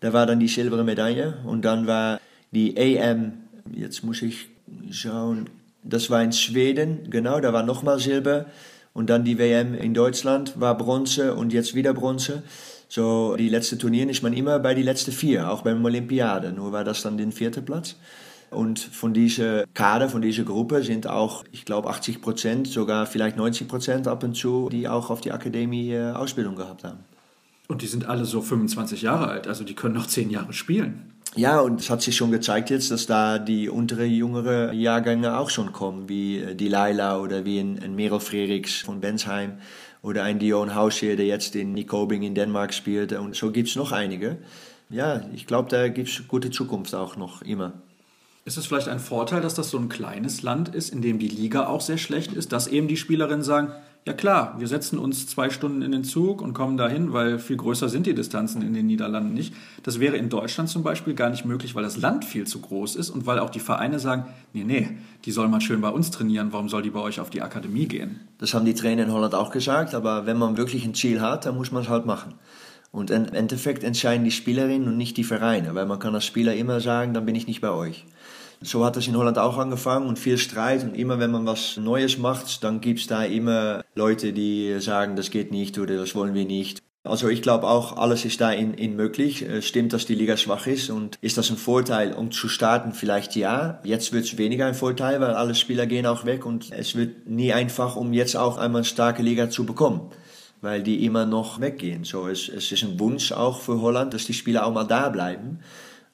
[0.00, 1.38] Da war dann die silberne Medaille.
[1.44, 2.20] Und dann war
[2.52, 3.32] die AM,
[3.72, 4.48] jetzt muss ich
[4.90, 5.48] schauen,
[5.82, 8.46] das war in Schweden, genau, da war nochmal Silber.
[8.92, 12.42] Und dann die WM in Deutschland war Bronze und jetzt wieder Bronze.
[12.88, 16.52] So, die letzte Turnier ist man immer bei die letzten vier, auch beim Olympiade.
[16.52, 17.96] Nur war das dann den vierten Platz.
[18.50, 23.36] Und von dieser Kader, von dieser Gruppe sind auch, ich glaube, 80 Prozent, sogar vielleicht
[23.36, 27.00] 90 Prozent ab und zu, die auch auf die Akademie äh, Ausbildung gehabt haben.
[27.68, 31.12] Und die sind alle so 25 Jahre alt, also die können noch 10 Jahre spielen.
[31.34, 35.50] Ja, und es hat sich schon gezeigt jetzt, dass da die untere, jüngere Jahrgänge auch
[35.50, 39.58] schon kommen, wie äh, die Laila oder wie ein, ein Merel Frerichs von Bensheim
[40.06, 43.12] oder ein Dion Hausheer, der jetzt in Nikobing in Dänemark spielt.
[43.12, 44.38] Und so gibt es noch einige.
[44.88, 47.72] Ja, ich glaube, da gibt es gute Zukunft auch noch immer.
[48.44, 51.26] Ist es vielleicht ein Vorteil, dass das so ein kleines Land ist, in dem die
[51.26, 53.72] Liga auch sehr schlecht ist, dass eben die Spielerinnen sagen,
[54.06, 57.56] ja klar, wir setzen uns zwei Stunden in den Zug und kommen dahin, weil viel
[57.56, 59.52] größer sind die Distanzen in den Niederlanden nicht.
[59.82, 62.94] Das wäre in Deutschland zum Beispiel gar nicht möglich, weil das Land viel zu groß
[62.94, 66.12] ist und weil auch die Vereine sagen, nee, nee, die soll mal schön bei uns
[66.12, 68.20] trainieren, warum soll die bei euch auf die Akademie gehen?
[68.38, 71.44] Das haben die Trainer in Holland auch gesagt, aber wenn man wirklich ein Ziel hat,
[71.44, 72.34] dann muss man es halt machen.
[72.92, 76.54] Und im Endeffekt entscheiden die Spielerinnen und nicht die Vereine, weil man kann als Spieler
[76.54, 78.06] immer sagen, dann bin ich nicht bei euch.
[78.62, 80.82] So hat es in Holland auch angefangen und viel Streit.
[80.82, 85.16] Und immer wenn man was Neues macht, dann gibt es da immer Leute, die sagen,
[85.16, 86.82] das geht nicht oder das wollen wir nicht.
[87.04, 89.46] Also ich glaube auch, alles ist da in, in möglich.
[89.60, 92.92] Stimmt, dass die Liga schwach ist und ist das ein Vorteil, um zu starten?
[92.92, 93.80] Vielleicht ja.
[93.84, 97.28] Jetzt wird es weniger ein Vorteil, weil alle Spieler gehen auch weg und es wird
[97.28, 100.10] nie einfach, um jetzt auch einmal eine starke Liga zu bekommen
[100.62, 102.02] weil die immer noch weggehen.
[102.02, 105.10] So, es, es ist ein Wunsch auch für Holland, dass die Spieler auch mal da
[105.10, 105.60] bleiben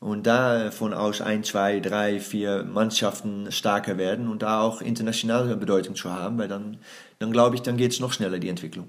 [0.02, 5.94] und davon aus ein, zwei, drei, vier Mannschaften stärker werden und da auch internationale Bedeutung
[5.94, 6.78] zu haben, weil dann,
[7.20, 8.88] dann glaube ich, dann geht es noch schneller, die Entwicklung.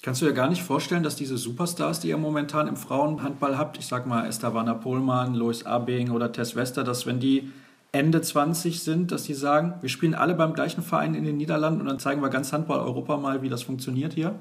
[0.00, 3.78] Kannst du dir gar nicht vorstellen, dass diese Superstars, die ihr momentan im Frauenhandball habt,
[3.78, 7.52] ich sag mal Esther Vanna Pohlmann, Lois Abing oder Tess Wester, dass wenn die
[7.92, 11.80] Ende 20 sind, dass die sagen, wir spielen alle beim gleichen Verein in den Niederlanden
[11.80, 14.34] und dann zeigen wir ganz Handball Europa mal, wie das funktioniert hier?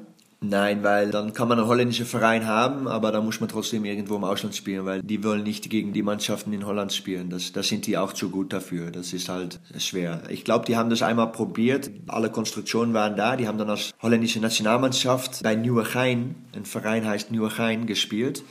[0.45, 4.17] Nein, weil dann kann man einen holländischen Verein haben, aber da muss man trotzdem irgendwo
[4.17, 7.29] im Ausland spielen, weil die wollen nicht gegen die Mannschaften in Holland spielen.
[7.29, 8.91] Das, da sind die auch zu gut dafür.
[8.91, 10.23] Das ist halt schwer.
[10.27, 11.89] Ich glaube, die haben das einmal probiert.
[12.07, 13.37] Alle Konstruktionen waren da.
[13.37, 18.43] Die haben dann als holländische Nationalmannschaft bei Nieuwegein, ein Verein heißt Nieuwegein, gespielt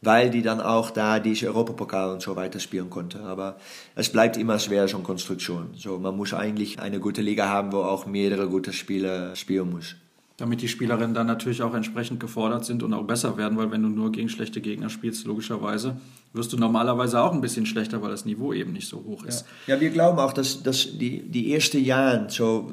[0.00, 3.18] weil die dann auch da diese Europapokal und so weiter spielen konnte.
[3.24, 3.56] Aber
[3.96, 5.70] es bleibt immer schwer, so eine Konstruktion.
[5.74, 9.96] So, man muss eigentlich eine gute Liga haben, wo auch mehrere gute Spieler spielen muss
[10.38, 13.82] damit die Spielerinnen dann natürlich auch entsprechend gefordert sind und auch besser werden, weil wenn
[13.82, 15.96] du nur gegen schlechte Gegner spielst, logischerweise
[16.32, 19.44] wirst du normalerweise auch ein bisschen schlechter, weil das Niveau eben nicht so hoch ist.
[19.66, 22.72] Ja, ja wir glauben auch, dass, dass die, die ersten Jahre, so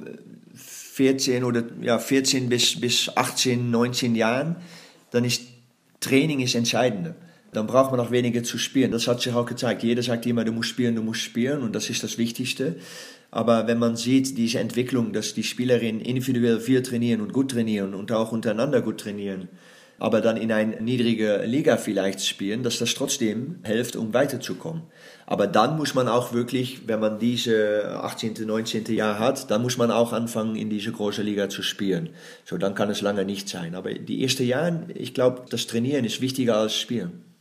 [0.53, 4.57] 14 oder ja, 14 bis, bis 18, 19 Jahren,
[5.09, 5.41] dann ist
[6.01, 7.15] Training ist entscheidender.
[7.51, 8.91] Dann braucht man auch weniger zu spielen.
[8.91, 9.81] Das hat sich auch gezeigt.
[9.81, 12.75] Jeder sagt immer, du musst spielen, du musst spielen und das ist das Wichtigste.
[13.35, 17.93] Aber wenn man sieht, diese Entwicklung, dass die Spielerinnen individuell viel trainieren und gut trainieren
[17.93, 19.49] und auch untereinander gut trainieren,
[19.99, 24.83] aber dann in eine niedrige Liga vielleicht spielen, dass das trotzdem hilft, um weiterzukommen.
[25.25, 28.85] Aber dann muss man auch wirklich, wenn man diese 18., 19.
[28.95, 32.11] Jahr hat, dann muss man auch anfangen, in diese große Liga zu spielen.
[32.45, 33.75] So, dann kann es lange nicht sein.
[33.75, 37.34] Aber die ersten Jahre, ich glaube, das Trainieren ist wichtiger als Spielen.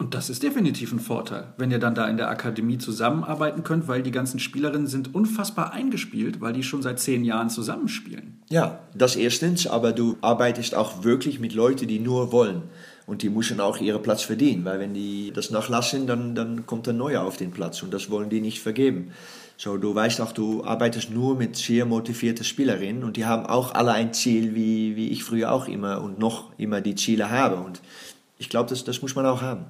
[0.00, 3.86] Und das ist definitiv ein Vorteil, wenn ihr dann da in der Akademie zusammenarbeiten könnt,
[3.86, 8.40] weil die ganzen Spielerinnen sind unfassbar eingespielt, weil die schon seit zehn Jahren zusammenspielen.
[8.48, 12.62] Ja, das erstens, aber du arbeitest auch wirklich mit Leuten, die nur wollen.
[13.06, 16.88] Und die müssen auch ihren Platz verdienen, weil wenn die das nachlassen, dann, dann kommt
[16.88, 19.10] ein neuer auf den Platz und das wollen die nicht vergeben.
[19.58, 23.74] So, du weißt auch, du arbeitest nur mit sehr motivierten Spielerinnen und die haben auch
[23.74, 27.56] alle ein Ziel, wie, wie ich früher auch immer und noch immer die Ziele habe.
[27.56, 27.82] Und
[28.38, 29.66] ich glaube, das, das muss man auch haben.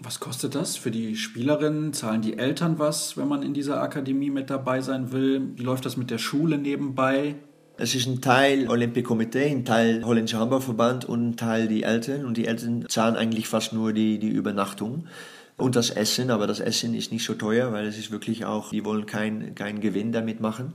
[0.00, 1.92] Was kostet das für die Spielerinnen?
[1.92, 5.52] Zahlen die Eltern was, wenn man in dieser Akademie mit dabei sein will?
[5.56, 7.36] Wie läuft das mit der Schule nebenbei?
[7.76, 12.24] Es ist ein Teil Olympique-Komitee, ein Teil Holländischer Handballverband und ein Teil die Eltern.
[12.24, 15.06] Und die Eltern zahlen eigentlich fast nur die, die Übernachtung
[15.56, 16.30] und das Essen.
[16.30, 19.54] Aber das Essen ist nicht so teuer, weil es ist wirklich auch, die wollen keinen
[19.54, 20.74] kein Gewinn damit machen.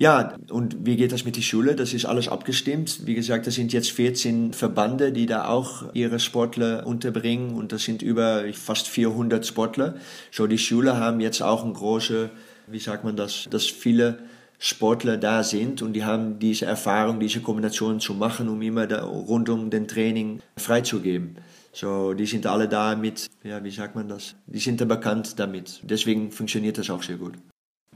[0.00, 1.76] Ja, und wie geht das mit der Schule?
[1.76, 3.02] Das ist alles abgestimmt.
[3.04, 7.82] Wie gesagt, das sind jetzt 14 Verbände, die da auch ihre Sportler unterbringen und das
[7.82, 9.96] sind über fast 400 Sportler.
[10.30, 12.30] So, die Schule haben jetzt auch ein große,
[12.68, 14.20] wie sagt man das, dass viele
[14.58, 19.04] Sportler da sind und die haben diese Erfahrung, diese Kombination zu machen, um immer da
[19.04, 21.36] rund um den Training freizugeben.
[21.74, 24.34] So, die sind alle da mit, ja, wie sagt man das?
[24.46, 25.80] Die sind da bekannt damit.
[25.82, 27.34] Deswegen funktioniert das auch sehr gut.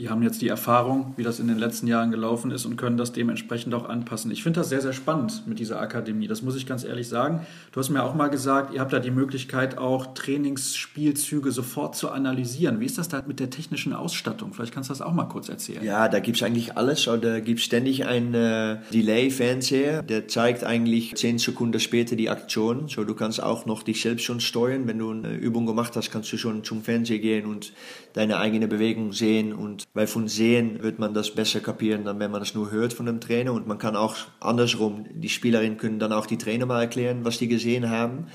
[0.00, 2.96] Die haben jetzt die Erfahrung, wie das in den letzten Jahren gelaufen ist und können
[2.96, 4.33] das dementsprechend auch anpassen.
[4.33, 6.26] Ich finde das sehr, sehr spannend mit dieser Akademie.
[6.26, 7.46] Das muss ich ganz ehrlich sagen.
[7.70, 12.11] Du hast mir auch mal gesagt, ihr habt da die Möglichkeit, auch Trainingsspielzüge sofort zu
[12.11, 12.80] analysieren.
[12.80, 14.52] Wie ist das da mit der technischen Ausstattung?
[14.52, 15.85] Vielleicht kannst du das auch mal kurz erzählen.
[15.85, 17.04] Ja, da gibt es eigentlich alles.
[17.04, 22.88] Da gibt es ständig einen äh, Delay-Fernseher, der zeigt eigentlich zehn Sekunden später die Aktion.
[22.88, 24.88] So, du kannst auch noch dich selbst schon steuern.
[24.88, 27.72] Wenn du eine Übung gemacht hast, kannst du schon zum Fernseher gehen und
[28.14, 32.30] deine eigene Bewegung sehen und weil von Sehen wird man das besser kapieren, dann wenn
[32.30, 33.52] man es nur hört von dem Trainer.
[33.52, 37.38] Und man kann auch andersrum, die Spielerinnen können dann auch die Trainer mal erklären, was
[37.38, 38.26] die gesehen haben.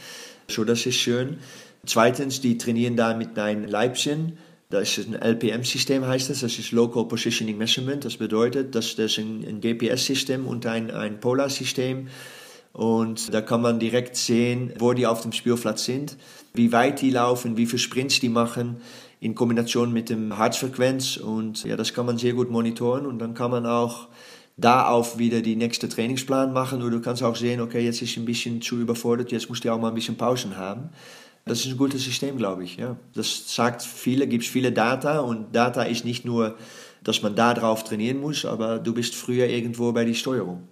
[0.47, 1.37] So, das ist schön.
[1.85, 4.37] Zweitens, die trainieren da mit einem Leibchen.
[4.69, 6.41] Das ist ein LPM-System, heißt das.
[6.41, 8.05] Das ist Local Positioning Measurement.
[8.05, 12.07] Das bedeutet, dass das ein, ein GPS-System und ein, ein Polar-System
[12.71, 16.17] und da kann man direkt sehen, wo die auf dem Spielplatz sind,
[16.53, 18.77] wie weit die laufen, wie viele Sprints die machen
[19.19, 23.33] in Kombination mit dem Herzfrequenz und ja, das kann man sehr gut monitoren und dann
[23.33, 24.07] kann man auch
[24.55, 28.17] da auf wieder die nächste Trainingsplan machen oder du kannst auch sehen, okay, jetzt ist
[28.17, 30.89] ein bisschen zu überfordert, jetzt musst du auch mal ein bisschen Pausen haben.
[31.45, 32.77] Das ist ein gutes System, glaube ich.
[32.77, 32.97] Ja.
[33.13, 36.57] Das sagt viele, gibt viele Data und Data ist nicht nur,
[37.03, 40.67] dass man da drauf trainieren muss, aber du bist früher irgendwo bei der Steuerung.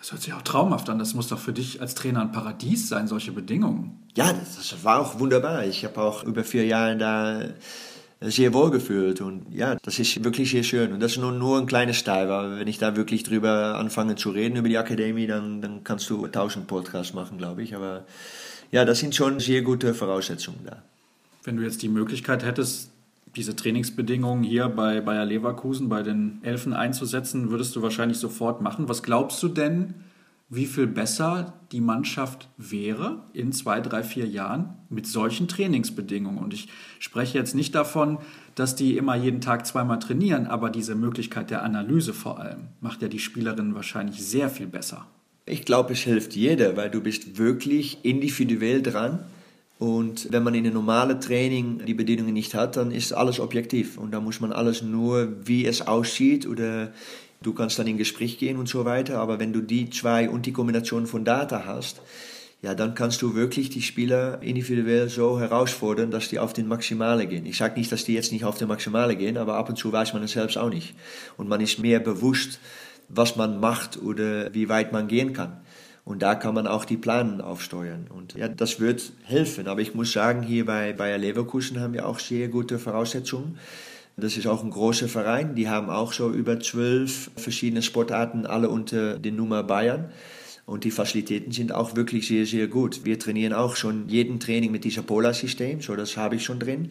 [0.00, 0.98] Das hört sich auch traumhaft an.
[0.98, 4.02] Das muss doch für dich als Trainer ein Paradies sein, solche Bedingungen.
[4.16, 5.66] Ja, das war auch wunderbar.
[5.66, 7.42] Ich habe auch über vier Jahre da
[8.22, 10.92] sehr wohl gefühlt und ja, das ist wirklich sehr schön.
[10.92, 14.16] Und das ist nur, nur ein kleines Teil, weil wenn ich da wirklich drüber anfange
[14.16, 17.74] zu reden über die Akademie, dann, dann kannst du tausend Podcasts machen, glaube ich.
[17.74, 18.04] Aber
[18.72, 20.82] ja, das sind schon sehr gute Voraussetzungen da.
[21.44, 22.90] Wenn du jetzt die Möglichkeit hättest,
[23.36, 28.88] diese Trainingsbedingungen hier bei Bayer Leverkusen, bei den Elfen einzusetzen, würdest du wahrscheinlich sofort machen.
[28.88, 29.94] Was glaubst du denn,
[30.48, 36.38] wie viel besser die Mannschaft wäre in zwei, drei, vier Jahren mit solchen Trainingsbedingungen?
[36.38, 38.18] Und ich spreche jetzt nicht davon,
[38.56, 43.00] dass die immer jeden Tag zweimal trainieren, aber diese Möglichkeit der Analyse vor allem macht
[43.00, 45.06] ja die Spielerinnen wahrscheinlich sehr viel besser.
[45.46, 49.20] Ich glaube, es hilft jeder, weil du bist wirklich individuell dran
[49.80, 53.96] und wenn man in einem normalen Training die Bedingungen nicht hat, dann ist alles objektiv.
[53.96, 56.92] Und da muss man alles nur, wie es aussieht oder
[57.40, 59.18] du kannst dann in Gespräch gehen und so weiter.
[59.20, 62.02] Aber wenn du die zwei und die Kombination von Data hast,
[62.60, 67.26] ja, dann kannst du wirklich die Spieler individuell so herausfordern, dass die auf den Maximale
[67.26, 67.46] gehen.
[67.46, 69.90] Ich sage nicht, dass die jetzt nicht auf den Maximale gehen, aber ab und zu
[69.90, 70.94] weiß man es selbst auch nicht.
[71.38, 72.60] Und man ist mehr bewusst,
[73.08, 75.56] was man macht oder wie weit man gehen kann.
[76.10, 78.08] Und da kann man auch die Planen aufsteuern.
[78.12, 79.68] Und ja, das wird helfen.
[79.68, 83.58] Aber ich muss sagen, hier bei Bayer Leverkusen haben wir auch sehr gute Voraussetzungen.
[84.16, 85.54] Das ist auch ein großer Verein.
[85.54, 90.10] Die haben auch so über zwölf verschiedene Sportarten, alle unter der Nummer Bayern.
[90.66, 93.04] Und die Facilitäten sind auch wirklich sehr, sehr gut.
[93.04, 96.90] Wir trainieren auch schon jeden Training mit diesem Polar-System, so das habe ich schon drin.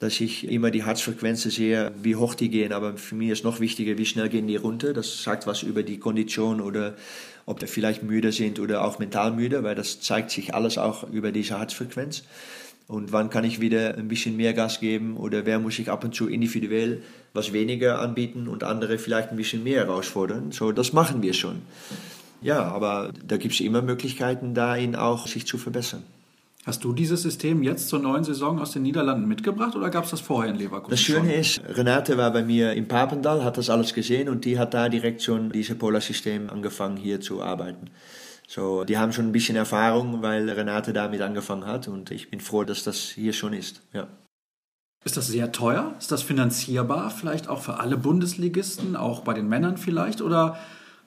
[0.00, 2.72] dass ich immer die Herzfrequenzen sehe, wie hoch die gehen.
[2.72, 4.94] Aber für mich ist noch wichtiger, wie schnell gehen die runter.
[4.94, 6.96] Das sagt was über die Kondition oder
[7.46, 11.08] ob die vielleicht müde sind oder auch mental müde, weil das zeigt sich alles auch
[11.10, 12.24] über diese Herzfrequenz.
[12.86, 16.02] Und wann kann ich wieder ein bisschen mehr Gas geben oder wer muss ich ab
[16.02, 20.50] und zu individuell was weniger anbieten und andere vielleicht ein bisschen mehr herausfordern.
[20.50, 21.62] So, das machen wir schon.
[22.42, 26.02] Ja, aber da gibt es immer Möglichkeiten, dahin auch sich zu verbessern.
[26.66, 30.10] Hast du dieses System jetzt zur neuen Saison aus den Niederlanden mitgebracht oder gab es
[30.10, 30.90] das vorher in Leverkusen?
[30.90, 31.64] Das Schöne schon?
[31.64, 34.90] ist, Renate war bei mir in Papendal, hat das alles gesehen und die hat da
[34.90, 37.88] direkt schon dieses Polar-System angefangen hier zu arbeiten.
[38.46, 42.40] So, die haben schon ein bisschen Erfahrung, weil Renate damit angefangen hat und ich bin
[42.40, 43.80] froh, dass das hier schon ist.
[43.94, 44.08] Ja.
[45.02, 45.94] Ist das sehr teuer?
[45.98, 47.10] Ist das finanzierbar?
[47.10, 50.20] Vielleicht auch für alle Bundesligisten, auch bei den Männern vielleicht?
[50.20, 50.58] Oder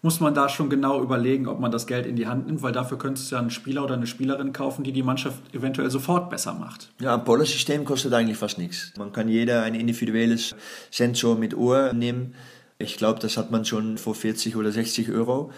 [0.03, 2.61] muss man da schon genau überlegen, ob man das Geld in die Hand nimmt?
[2.61, 5.89] Weil dafür könntest du ja einen Spieler oder eine Spielerin kaufen, die die Mannschaft eventuell
[5.89, 6.91] sofort besser macht.
[6.99, 8.91] Ja, ein Polar-System kostet eigentlich fast nichts.
[8.97, 10.55] Man kann jeder ein individuelles
[10.91, 12.35] Sensor mit Uhr nehmen.
[12.77, 15.51] Ich glaube, das hat man schon vor 40 oder 60 Euro.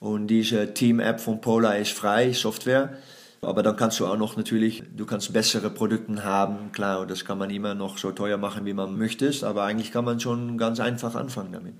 [0.00, 2.98] Und diese Team-App von Polar ist frei, Software.
[3.40, 7.24] Aber dann kannst du auch noch natürlich, du kannst bessere Produkte haben, klar, und das
[7.24, 10.58] kann man immer noch so teuer machen, wie man möchte, aber eigentlich kann man schon
[10.58, 11.74] ganz einfach anfangen damit.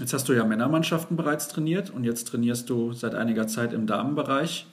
[0.00, 3.86] Jetzt hast du ja Männermannschaften bereits trainiert und jetzt trainierst du seit einiger Zeit im
[3.86, 4.66] Damenbereich.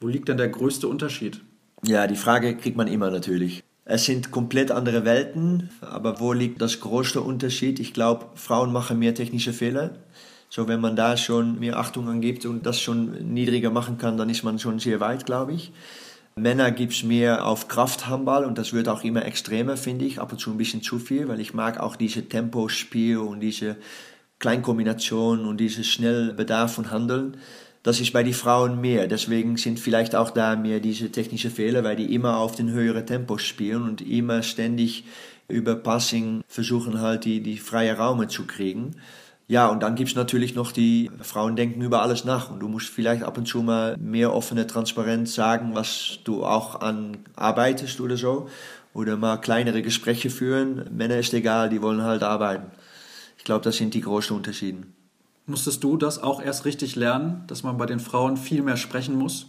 [0.00, 1.40] Wo liegt denn der größte Unterschied?
[1.84, 3.62] Ja, die Frage kriegt man immer natürlich.
[3.84, 7.78] Es sind komplett andere Welten, aber wo liegt das größte Unterschied?
[7.78, 9.92] Ich glaube, Frauen machen mehr technische Fehler.
[10.50, 14.28] So, wenn man da schon mehr Achtung angibt und das schon niedriger machen kann, dann
[14.28, 15.72] ist man schon sehr weit, glaube ich.
[16.36, 20.20] Männer gibt es mehr auf Krafthandball und das wird auch immer extremer, finde ich.
[20.20, 23.76] Ab und zu ein bisschen zu viel, weil ich mag auch diese Tempospiel und diese
[24.38, 27.36] Kleinkombination und dieses schnell Bedarf von Handeln.
[27.82, 29.06] Das ist bei den Frauen mehr.
[29.06, 33.06] Deswegen sind vielleicht auch da mehr diese technischen Fehler, weil die immer auf den höheren
[33.06, 35.04] Tempos spielen und immer ständig
[35.48, 38.96] über Passing versuchen halt die, die freie Raume zu kriegen.
[39.46, 42.68] Ja, und dann gibt es natürlich noch die Frauen denken über alles nach und du
[42.68, 48.00] musst vielleicht ab und zu mal mehr offene Transparenz sagen, was du auch an arbeitest
[48.00, 48.48] oder so.
[48.92, 50.84] Oder mal kleinere Gespräche führen.
[50.94, 52.66] Männer ist egal, die wollen halt arbeiten.
[53.48, 54.82] Ich glaube, das sind die großen Unterschiede.
[55.46, 59.16] Musstest du das auch erst richtig lernen, dass man bei den Frauen viel mehr sprechen
[59.16, 59.48] muss?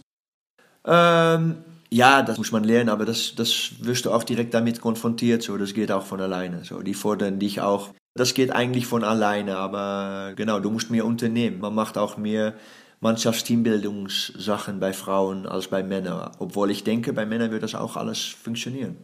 [0.86, 1.58] Ähm,
[1.90, 5.42] ja, das muss man lernen, aber das, das wirst du auch direkt damit konfrontiert.
[5.42, 6.64] So, das geht auch von alleine.
[6.64, 11.04] So, die fordern dich auch das geht eigentlich von alleine, aber genau, du musst mehr
[11.04, 11.60] unternehmen.
[11.60, 12.54] Man macht auch mehr
[13.00, 16.32] Mannschaftsteambildungssachen bei Frauen als bei Männern.
[16.38, 18.96] Obwohl ich denke, bei Männern wird das auch alles funktionieren.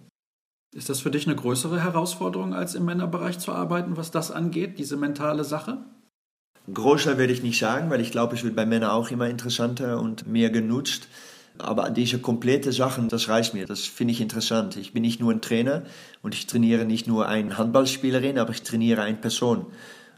[0.72, 4.79] Ist das für dich eine größere Herausforderung, als im Männerbereich zu arbeiten, was das angeht,
[4.79, 5.79] diese mentale Sache?
[6.72, 10.00] Größer werde ich nicht sagen, weil ich glaube, es wird bei Männern auch immer interessanter
[10.00, 11.09] und mehr genutzt.
[11.59, 13.66] Aber diese komplette Sachen, das reicht mir.
[13.66, 14.76] Das finde ich interessant.
[14.76, 15.85] Ich bin nicht nur ein Trainer
[16.22, 19.66] und ich trainiere nicht nur eine Handballspielerin, aber ich trainiere eine Person.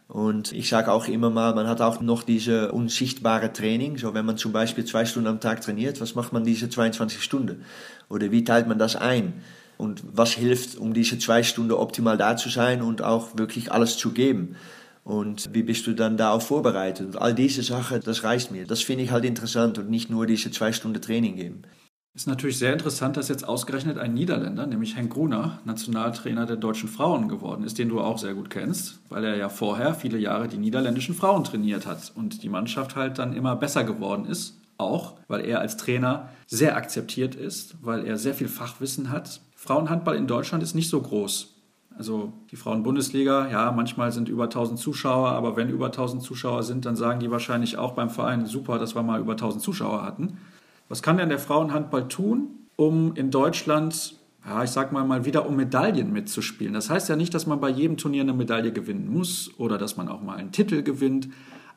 [0.09, 3.99] Und ich sage auch immer mal, man hat auch noch diese unsichtbare Training.
[3.99, 7.23] So, wenn man zum Beispiel zwei Stunden am Tag trainiert, was macht man diese 22
[7.23, 7.65] Stunden?
[8.09, 9.35] Oder wie teilt man das ein?
[9.79, 13.97] Und was hilft, um diese zwei Stunden optimal da zu sein und auch wirklich alles
[13.97, 14.57] zu geben?
[15.05, 17.07] Und wie bist du dann darauf vorbereitet?
[17.07, 18.67] Und all diese Sachen, das reicht mir.
[18.67, 21.63] Das finde ich halt interessant und nicht nur diese zwei Stunden Training geben.
[22.15, 26.89] Ist natürlich sehr interessant, dass jetzt ausgerechnet ein Niederländer, nämlich Henk Gruner, Nationaltrainer der deutschen
[26.89, 30.49] Frauen geworden ist, den du auch sehr gut kennst, weil er ja vorher viele Jahre
[30.49, 34.59] die niederländischen Frauen trainiert hat und die Mannschaft halt dann immer besser geworden ist.
[34.79, 39.41] Auch, weil er als Trainer sehr akzeptiert ist, weil er sehr viel Fachwissen hat.
[39.69, 41.55] Frauenhandball in Deutschland ist nicht so groß.
[41.95, 46.87] Also die Frauen-Bundesliga, ja, manchmal sind über 1000 Zuschauer, aber wenn über 1000 Zuschauer sind,
[46.87, 50.39] dann sagen die wahrscheinlich auch beim Verein, super, dass wir mal über 1000 Zuschauer hatten.
[50.89, 54.15] Was kann denn der Frauenhandball tun, um in Deutschland,
[54.47, 56.73] ja, ich sag mal, mal wieder um Medaillen mitzuspielen?
[56.73, 59.99] Das heißt ja nicht, dass man bei jedem Turnier eine Medaille gewinnen muss oder dass
[59.99, 61.29] man auch mal einen Titel gewinnt,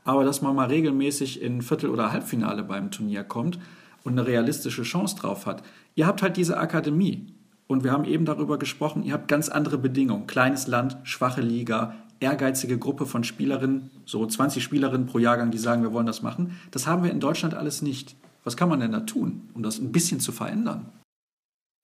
[0.06, 3.60] aber dass man mal regelmäßig in Viertel- oder Halbfinale beim Turnier kommt
[4.06, 5.62] und eine realistische Chance drauf hat.
[5.96, 7.36] Ihr habt halt diese Akademie.
[7.72, 10.28] Und wir haben eben darüber gesprochen, ihr habt ganz andere Bedingungen.
[10.28, 15.82] Kleines Land, schwache Liga, ehrgeizige Gruppe von Spielerinnen, so 20 Spielerinnen pro Jahrgang, die sagen,
[15.82, 16.60] wir wollen das machen.
[16.72, 18.18] Das haben wir in Deutschland alles nicht.
[18.44, 20.88] Was kann man denn da tun, um das ein bisschen zu verändern?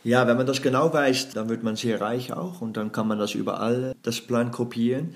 [0.04, 3.08] Ja, wenn man das genau weiß, dann wird man sehr reich auch und dann kann
[3.08, 5.14] man das überall, das Plan kopieren.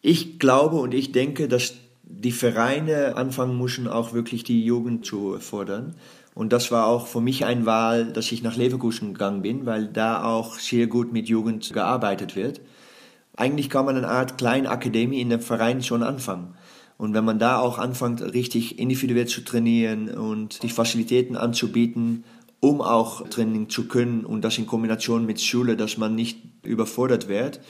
[0.00, 1.74] Ich glaube und ich denke, dass
[2.04, 5.96] die Vereine anfangen müssen, auch wirklich die Jugend zu fordern.
[6.34, 9.86] Und das war auch für mich ein Wahl, dass ich nach Leverkusen gegangen bin, weil
[9.86, 12.60] da auch sehr gut mit Jugend gearbeitet wird.
[13.36, 16.54] Eigentlich kann man eine Art kleine Akademie in dem Verein schon anfangen.
[16.96, 22.24] Und wenn man da auch anfängt, richtig individuell zu trainieren und die Facilitäten anzubieten,
[22.60, 27.28] um auch Training zu können und das in Kombination mit Schule, dass man nicht überfordert
[27.28, 27.60] wird.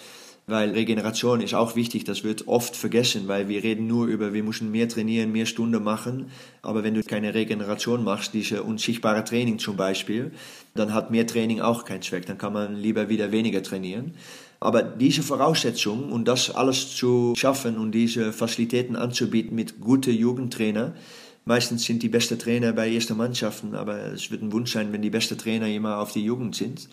[0.46, 4.42] Weil Regeneration ist auch wichtig, das wird oft vergessen, weil wir reden nur über, wir
[4.42, 6.26] müssen mehr trainieren, mehr Stunden machen.
[6.60, 10.32] Aber wenn du keine Regeneration machst, diese unsichtbare Training zum Beispiel,
[10.74, 12.26] dann hat mehr Training auch keinen Zweck.
[12.26, 14.12] Dann kann man lieber wieder weniger trainieren.
[14.60, 20.92] Aber diese Voraussetzungen und das alles zu schaffen und diese Facilitäten anzubieten mit guten Jugendtrainer,
[21.46, 25.00] meistens sind die besten Trainer bei ersten Mannschaften, aber es wird ein Wunsch sein, wenn
[25.00, 26.88] die besten Trainer immer auf die Jugend sind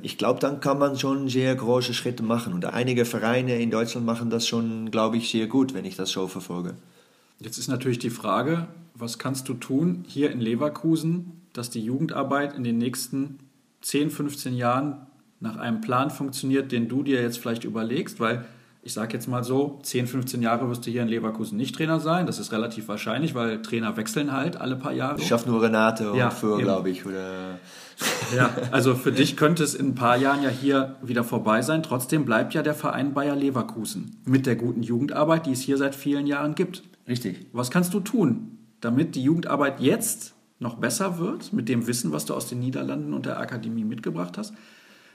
[0.00, 2.52] ich glaube, dann kann man schon sehr große Schritte machen.
[2.52, 6.10] Und einige Vereine in Deutschland machen das schon, glaube ich, sehr gut, wenn ich das
[6.10, 6.74] so verfolge.
[7.38, 12.54] Jetzt ist natürlich die Frage, was kannst du tun hier in Leverkusen, dass die Jugendarbeit
[12.54, 13.38] in den nächsten
[13.82, 15.06] 10, 15 Jahren
[15.40, 18.44] nach einem Plan funktioniert, den du dir jetzt vielleicht überlegst, weil
[18.84, 22.00] ich sage jetzt mal so, 10, 15 Jahre wirst du hier in Leverkusen nicht Trainer
[22.00, 22.26] sein.
[22.26, 25.20] Das ist relativ wahrscheinlich, weil Trainer wechseln halt alle paar Jahre.
[25.20, 27.06] Ich schaffe nur Renate und ja, für, glaube ich.
[27.06, 27.60] Oder
[28.36, 31.84] ja, also für dich könnte es in ein paar Jahren ja hier wieder vorbei sein.
[31.84, 35.94] Trotzdem bleibt ja der Verein Bayer Leverkusen mit der guten Jugendarbeit, die es hier seit
[35.94, 36.82] vielen Jahren gibt.
[37.06, 37.46] Richtig.
[37.52, 42.24] Was kannst du tun, damit die Jugendarbeit jetzt noch besser wird, mit dem Wissen, was
[42.24, 44.54] du aus den Niederlanden und der Akademie mitgebracht hast,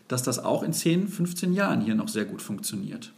[0.07, 3.11] dass das auch in 10, 15 Jahren hier noch sehr gut funktioniert?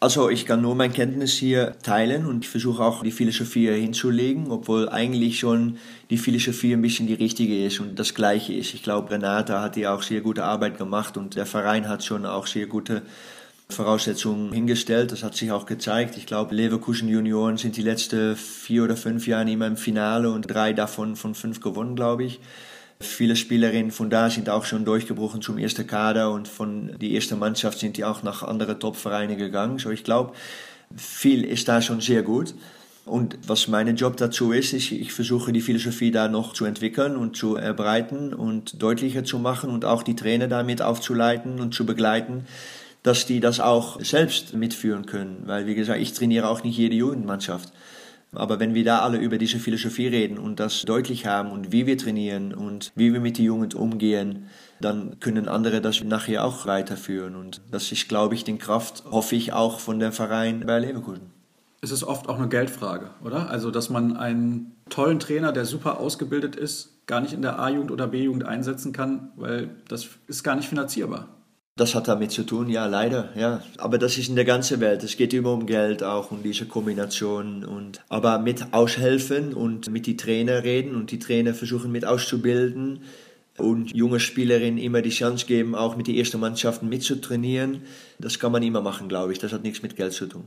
[0.00, 4.52] Also ich kann nur meine Kenntnis hier teilen und ich versuche auch die Philosophie hinzulegen,
[4.52, 5.78] obwohl eigentlich schon
[6.08, 8.74] die Philosophie ein bisschen die richtige ist und das gleiche ist.
[8.74, 12.26] Ich glaube, Renata hat hier auch sehr gute Arbeit gemacht und der Verein hat schon
[12.26, 13.02] auch sehr gute
[13.70, 15.10] Voraussetzungen hingestellt.
[15.10, 16.16] Das hat sich auch gezeigt.
[16.16, 20.42] Ich glaube, Leverkusen Junioren sind die letzten vier oder fünf Jahre immer im Finale und
[20.42, 22.38] drei davon von fünf gewonnen, glaube ich.
[23.00, 27.36] Viele Spielerinnen von da sind auch schon durchgebrochen zum ersten Kader und von die erste
[27.36, 29.78] Mannschaft sind die auch nach anderen Topvereine gegangen.
[29.78, 30.32] So ich glaube,
[30.96, 32.54] viel ist da schon sehr gut.
[33.04, 37.16] Und was mein Job dazu ist, ist, ich versuche die Philosophie da noch zu entwickeln
[37.16, 41.86] und zu erbreiten und deutlicher zu machen und auch die Trainer damit aufzuleiten und zu
[41.86, 42.46] begleiten,
[43.02, 45.42] dass die das auch selbst mitführen können.
[45.46, 47.72] Weil, wie gesagt, ich trainiere auch nicht jede Jugendmannschaft.
[48.32, 51.86] Aber wenn wir da alle über diese Philosophie reden und das deutlich haben und wie
[51.86, 54.46] wir trainieren und wie wir mit der Jugend umgehen,
[54.80, 57.36] dann können andere das nachher auch weiterführen.
[57.36, 61.30] Und das ist, glaube ich, die Kraft, hoffe ich, auch von dem Verein bei Leverkusen.
[61.80, 63.50] Es ist oft auch eine Geldfrage, oder?
[63.50, 67.90] Also, dass man einen tollen Trainer, der super ausgebildet ist, gar nicht in der A-Jugend
[67.90, 71.28] oder B-Jugend einsetzen kann, weil das ist gar nicht finanzierbar.
[71.78, 73.62] Das hat damit zu tun, ja, leider, ja.
[73.76, 75.04] Aber das ist in der ganzen Welt.
[75.04, 77.64] Es geht immer um Geld auch, um diese Kombination.
[77.64, 83.02] Und, aber mit aushelfen und mit die Trainer reden und die Trainer versuchen mit auszubilden
[83.58, 87.82] und junge Spielerinnen immer die Chance geben, auch mit den ersten Mannschaften mitzutrainieren.
[88.18, 89.38] Das kann man immer machen, glaube ich.
[89.38, 90.46] Das hat nichts mit Geld zu tun.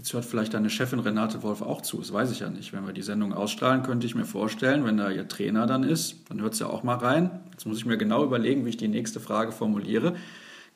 [0.00, 2.72] Jetzt hört vielleicht deine Chefin Renate Wolf auch zu, das weiß ich ja nicht.
[2.72, 6.16] Wenn wir die Sendung ausstrahlen, könnte ich mir vorstellen, wenn da ihr Trainer dann ist,
[6.28, 7.30] dann hört sie ja auch mal rein.
[7.52, 10.16] Jetzt muss ich mir genau überlegen, wie ich die nächste Frage formuliere.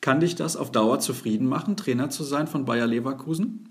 [0.03, 3.69] Kann dich das auf Dauer zufrieden machen, Trainer zu sein von Bayer Leverkusen?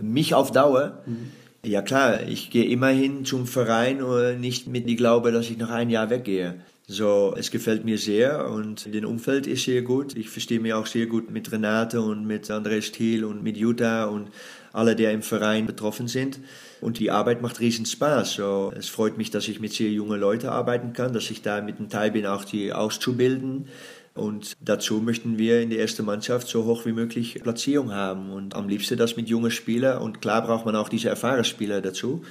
[0.00, 1.04] Mich auf Dauer?
[1.06, 1.30] Mhm.
[1.64, 5.70] Ja klar, ich gehe immerhin zum Verein und nicht mit dem Glaube, dass ich noch
[5.70, 6.56] ein Jahr weggehe.
[6.88, 10.16] So, es gefällt mir sehr und das Umfeld ist sehr gut.
[10.16, 14.06] Ich verstehe mich auch sehr gut mit Renate und mit André Stiel und mit Jutta
[14.06, 14.30] und
[14.72, 16.40] alle, die im Verein betroffen sind.
[16.80, 18.32] Und die Arbeit macht riesen Spaß.
[18.32, 21.60] So, es freut mich, dass ich mit sehr jungen Leuten arbeiten kann, dass ich da
[21.60, 23.68] mit einem Teil bin, auch die auszubilden.
[24.14, 28.30] Und dazu möchten wir in der ersten Mannschaft so hoch wie möglich Platzierung haben.
[28.30, 30.02] Und am liebsten das mit jungen Spielern.
[30.02, 32.22] Und klar braucht man auch diese erfahrenen Spieler dazu.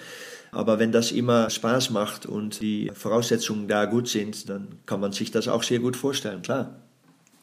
[0.52, 5.12] Aber wenn das immer Spaß macht und die Voraussetzungen da gut sind, dann kann man
[5.12, 6.76] sich das auch sehr gut vorstellen, klar.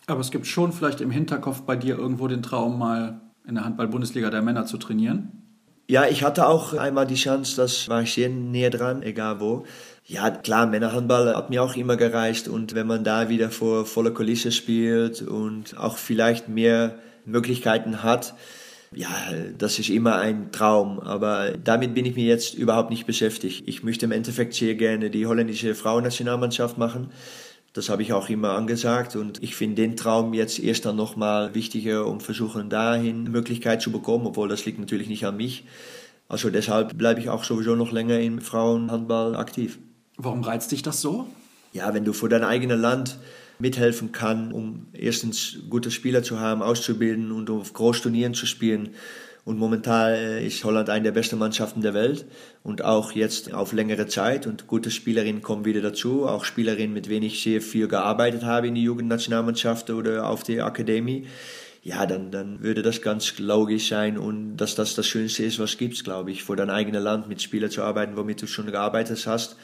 [0.07, 3.64] Aber es gibt schon vielleicht im Hinterkopf bei dir irgendwo den Traum, mal in der
[3.64, 5.46] Handball-Bundesliga der Männer zu trainieren?
[5.89, 9.64] Ja, ich hatte auch einmal die Chance, das war ich sehr näher dran, egal wo.
[10.05, 14.11] Ja, klar, Männerhandball hat mir auch immer gereist und wenn man da wieder vor voller
[14.11, 18.34] Kulisse spielt und auch vielleicht mehr Möglichkeiten hat,
[18.93, 19.09] ja,
[19.59, 23.64] das ist immer ein Traum, aber damit bin ich mir jetzt überhaupt nicht beschäftigt.
[23.66, 27.11] Ich möchte im Endeffekt sehr gerne die holländische Frauennationalmannschaft machen.
[27.77, 31.55] Das habe ich auch immer angesagt und ich finde den Traum jetzt erst dann nochmal
[31.55, 35.64] wichtiger, um versuchen dahin Möglichkeit zu bekommen, obwohl das liegt natürlich nicht an mich.
[36.27, 39.79] Also deshalb bleibe ich auch sowieso noch länger im Frauenhandball aktiv.
[40.16, 41.27] Warum reizt dich das so?
[41.74, 43.18] Ja, wenn du für dein eigenes Land
[43.59, 48.95] mithelfen kannst, um erstens gute Spieler zu haben, auszubilden und auf Großturnieren zu spielen.
[49.47, 52.27] Und momentan äh, ist Holland eine der besten Mannschaften der Welt
[52.65, 54.45] und auch jetzt auf längere Zeit.
[54.45, 58.67] Und gute Spielerinnen kommen wieder dazu, auch Spielerinnen, mit denen ich sehr viel gearbeitet habe
[58.67, 61.29] in die Jugendnationalmannschaft oder auf der Akademie.
[61.85, 65.79] Ja, dann, dann würde das ganz logisch sein und dass das das Schönste ist, was
[65.79, 69.25] gibt, glaube ich, für dein eigenes Land mit Spielern zu arbeiten, womit du schon gearbeitet
[69.29, 69.55] hast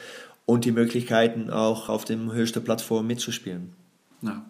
[0.45, 3.73] und die Möglichkeiten auch auf dem höchsten Plattform mitzuspielen.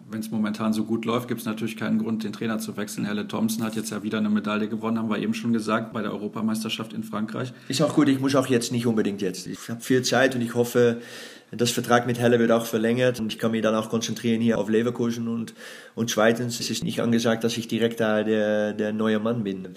[0.08, 3.04] Wenn es momentan so gut läuft, gibt es natürlich keinen Grund, den Trainer zu wechseln.
[3.04, 6.02] Helle Thompson hat jetzt ja wieder eine Medaille gewonnen, haben wir eben schon gesagt, bei
[6.02, 7.52] der Europameisterschaft in Frankreich.
[7.68, 9.46] Ist auch gut, ich muss auch jetzt nicht unbedingt jetzt.
[9.46, 11.00] Ich habe viel Zeit und ich hoffe,
[11.50, 14.58] das Vertrag mit Helle wird auch verlängert und ich kann mich dann auch konzentrieren hier
[14.58, 15.54] auf Leverkusen und,
[15.94, 19.68] und zweitens, es ist nicht angesagt, dass ich direkt da der, der neue Mann bin.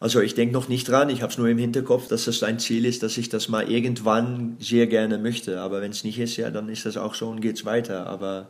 [0.00, 2.60] Also ich denke noch nicht dran, ich habe es nur im Hinterkopf, dass das ein
[2.60, 5.60] Ziel ist, dass ich das mal irgendwann sehr gerne möchte.
[5.60, 8.06] Aber wenn es nicht ist, ja, dann ist das auch so und geht's weiter.
[8.06, 8.48] Aber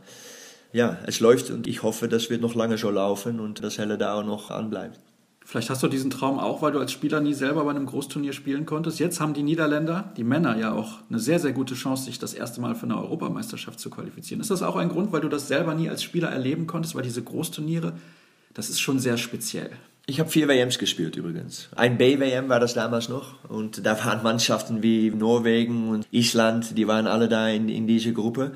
[0.73, 3.99] ja, es läuft und ich hoffe, das wird noch lange so laufen und dass Helle
[3.99, 5.01] da auch noch anbleibt.
[5.49, 8.35] Vielleicht hast du diesen Traum auch, weil du als Spieler nie selber bei einem Großturnier
[8.35, 8.99] spielen konntest.
[8.99, 12.35] Jetzt haben die Niederländer, die Männer ja auch eine sehr, sehr gute Chance, sich das
[12.35, 14.43] erste Mal für eine Europameisterschaft zu qualifizieren.
[14.43, 17.03] Ist das auch ein Grund, weil du das selber nie als Spieler erleben konntest, weil
[17.03, 17.95] diese Großturniere,
[18.53, 19.71] das ist schon sehr speziell.
[20.05, 21.71] Ich habe vier WMs gespielt übrigens.
[21.77, 26.87] Ein B-WM war das damals noch und da waren Mannschaften wie Norwegen und Island, die
[26.87, 28.53] waren alle da in, in diese Gruppe.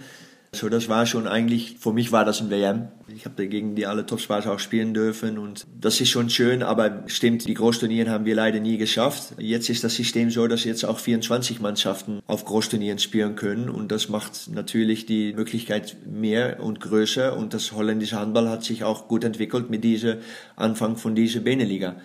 [0.55, 2.89] So, das war schon eigentlich, für mich war das ein WM.
[3.09, 7.05] Ich habe gegen die alle Topstars auch spielen dürfen und das ist schon schön, aber
[7.07, 9.33] stimmt, die Großturnieren haben wir leider nie geschafft.
[9.39, 13.91] Jetzt ist das System so, dass jetzt auch 24 Mannschaften auf Großturnieren spielen können und
[13.91, 19.09] das macht natürlich die Möglichkeit mehr und größer und das holländische Handball hat sich auch
[19.09, 20.19] gut entwickelt mit diesem
[20.57, 21.97] Anfang von dieser Beneliga.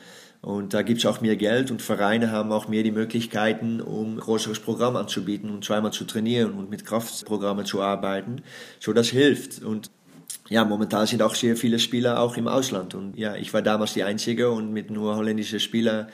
[0.47, 4.15] Und da gibt es auch mehr Geld und Vereine haben auch mehr die Möglichkeiten, um
[4.15, 8.43] größeres Programm anzubieten und zweimal zu trainieren und mit Kraftprogrammen zu arbeiten.
[8.79, 9.61] So, das hilft.
[9.61, 9.91] Und
[10.47, 12.95] ja, momentan sind auch sehr viele Spieler auch im Ausland.
[12.95, 16.07] Und ja, ich war damals die Einzige und mit nur holländischen Spielern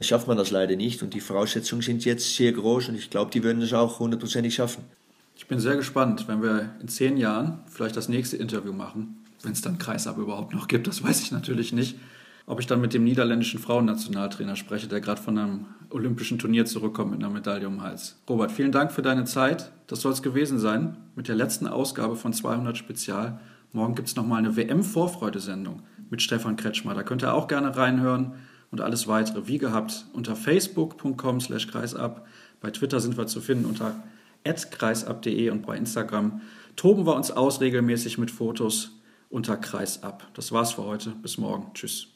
[0.00, 1.02] schafft man das leider nicht.
[1.02, 4.54] Und die Voraussetzungen sind jetzt sehr groß und ich glaube, die würden es auch hundertprozentig
[4.54, 4.82] schaffen.
[5.36, 9.52] Ich bin sehr gespannt, wenn wir in zehn Jahren vielleicht das nächste Interview machen, wenn
[9.52, 11.96] es dann Kreisab überhaupt noch gibt, das weiß ich natürlich nicht
[12.46, 17.12] ob ich dann mit dem niederländischen Frauennationaltrainer spreche, der gerade von einem olympischen Turnier zurückkommt
[17.12, 18.16] mit einer Medaille um den Hals.
[18.28, 19.70] Robert, vielen Dank für deine Zeit.
[19.86, 23.40] Das soll es gewesen sein mit der letzten Ausgabe von 200 Spezial.
[23.72, 26.94] Morgen gibt es nochmal eine WM-Vorfreudesendung mit Stefan Kretschmer.
[26.94, 28.32] Da könnt ihr auch gerne reinhören
[28.70, 32.26] und alles weitere, wie gehabt, unter facebook.com slash kreisab.
[32.60, 33.94] Bei Twitter sind wir zu finden unter
[34.44, 36.42] kreisab.de und bei Instagram
[36.76, 40.26] toben wir uns aus regelmäßig mit Fotos unter kreisab.
[40.34, 41.10] Das war's für heute.
[41.22, 41.72] Bis morgen.
[41.74, 42.08] Tschüss.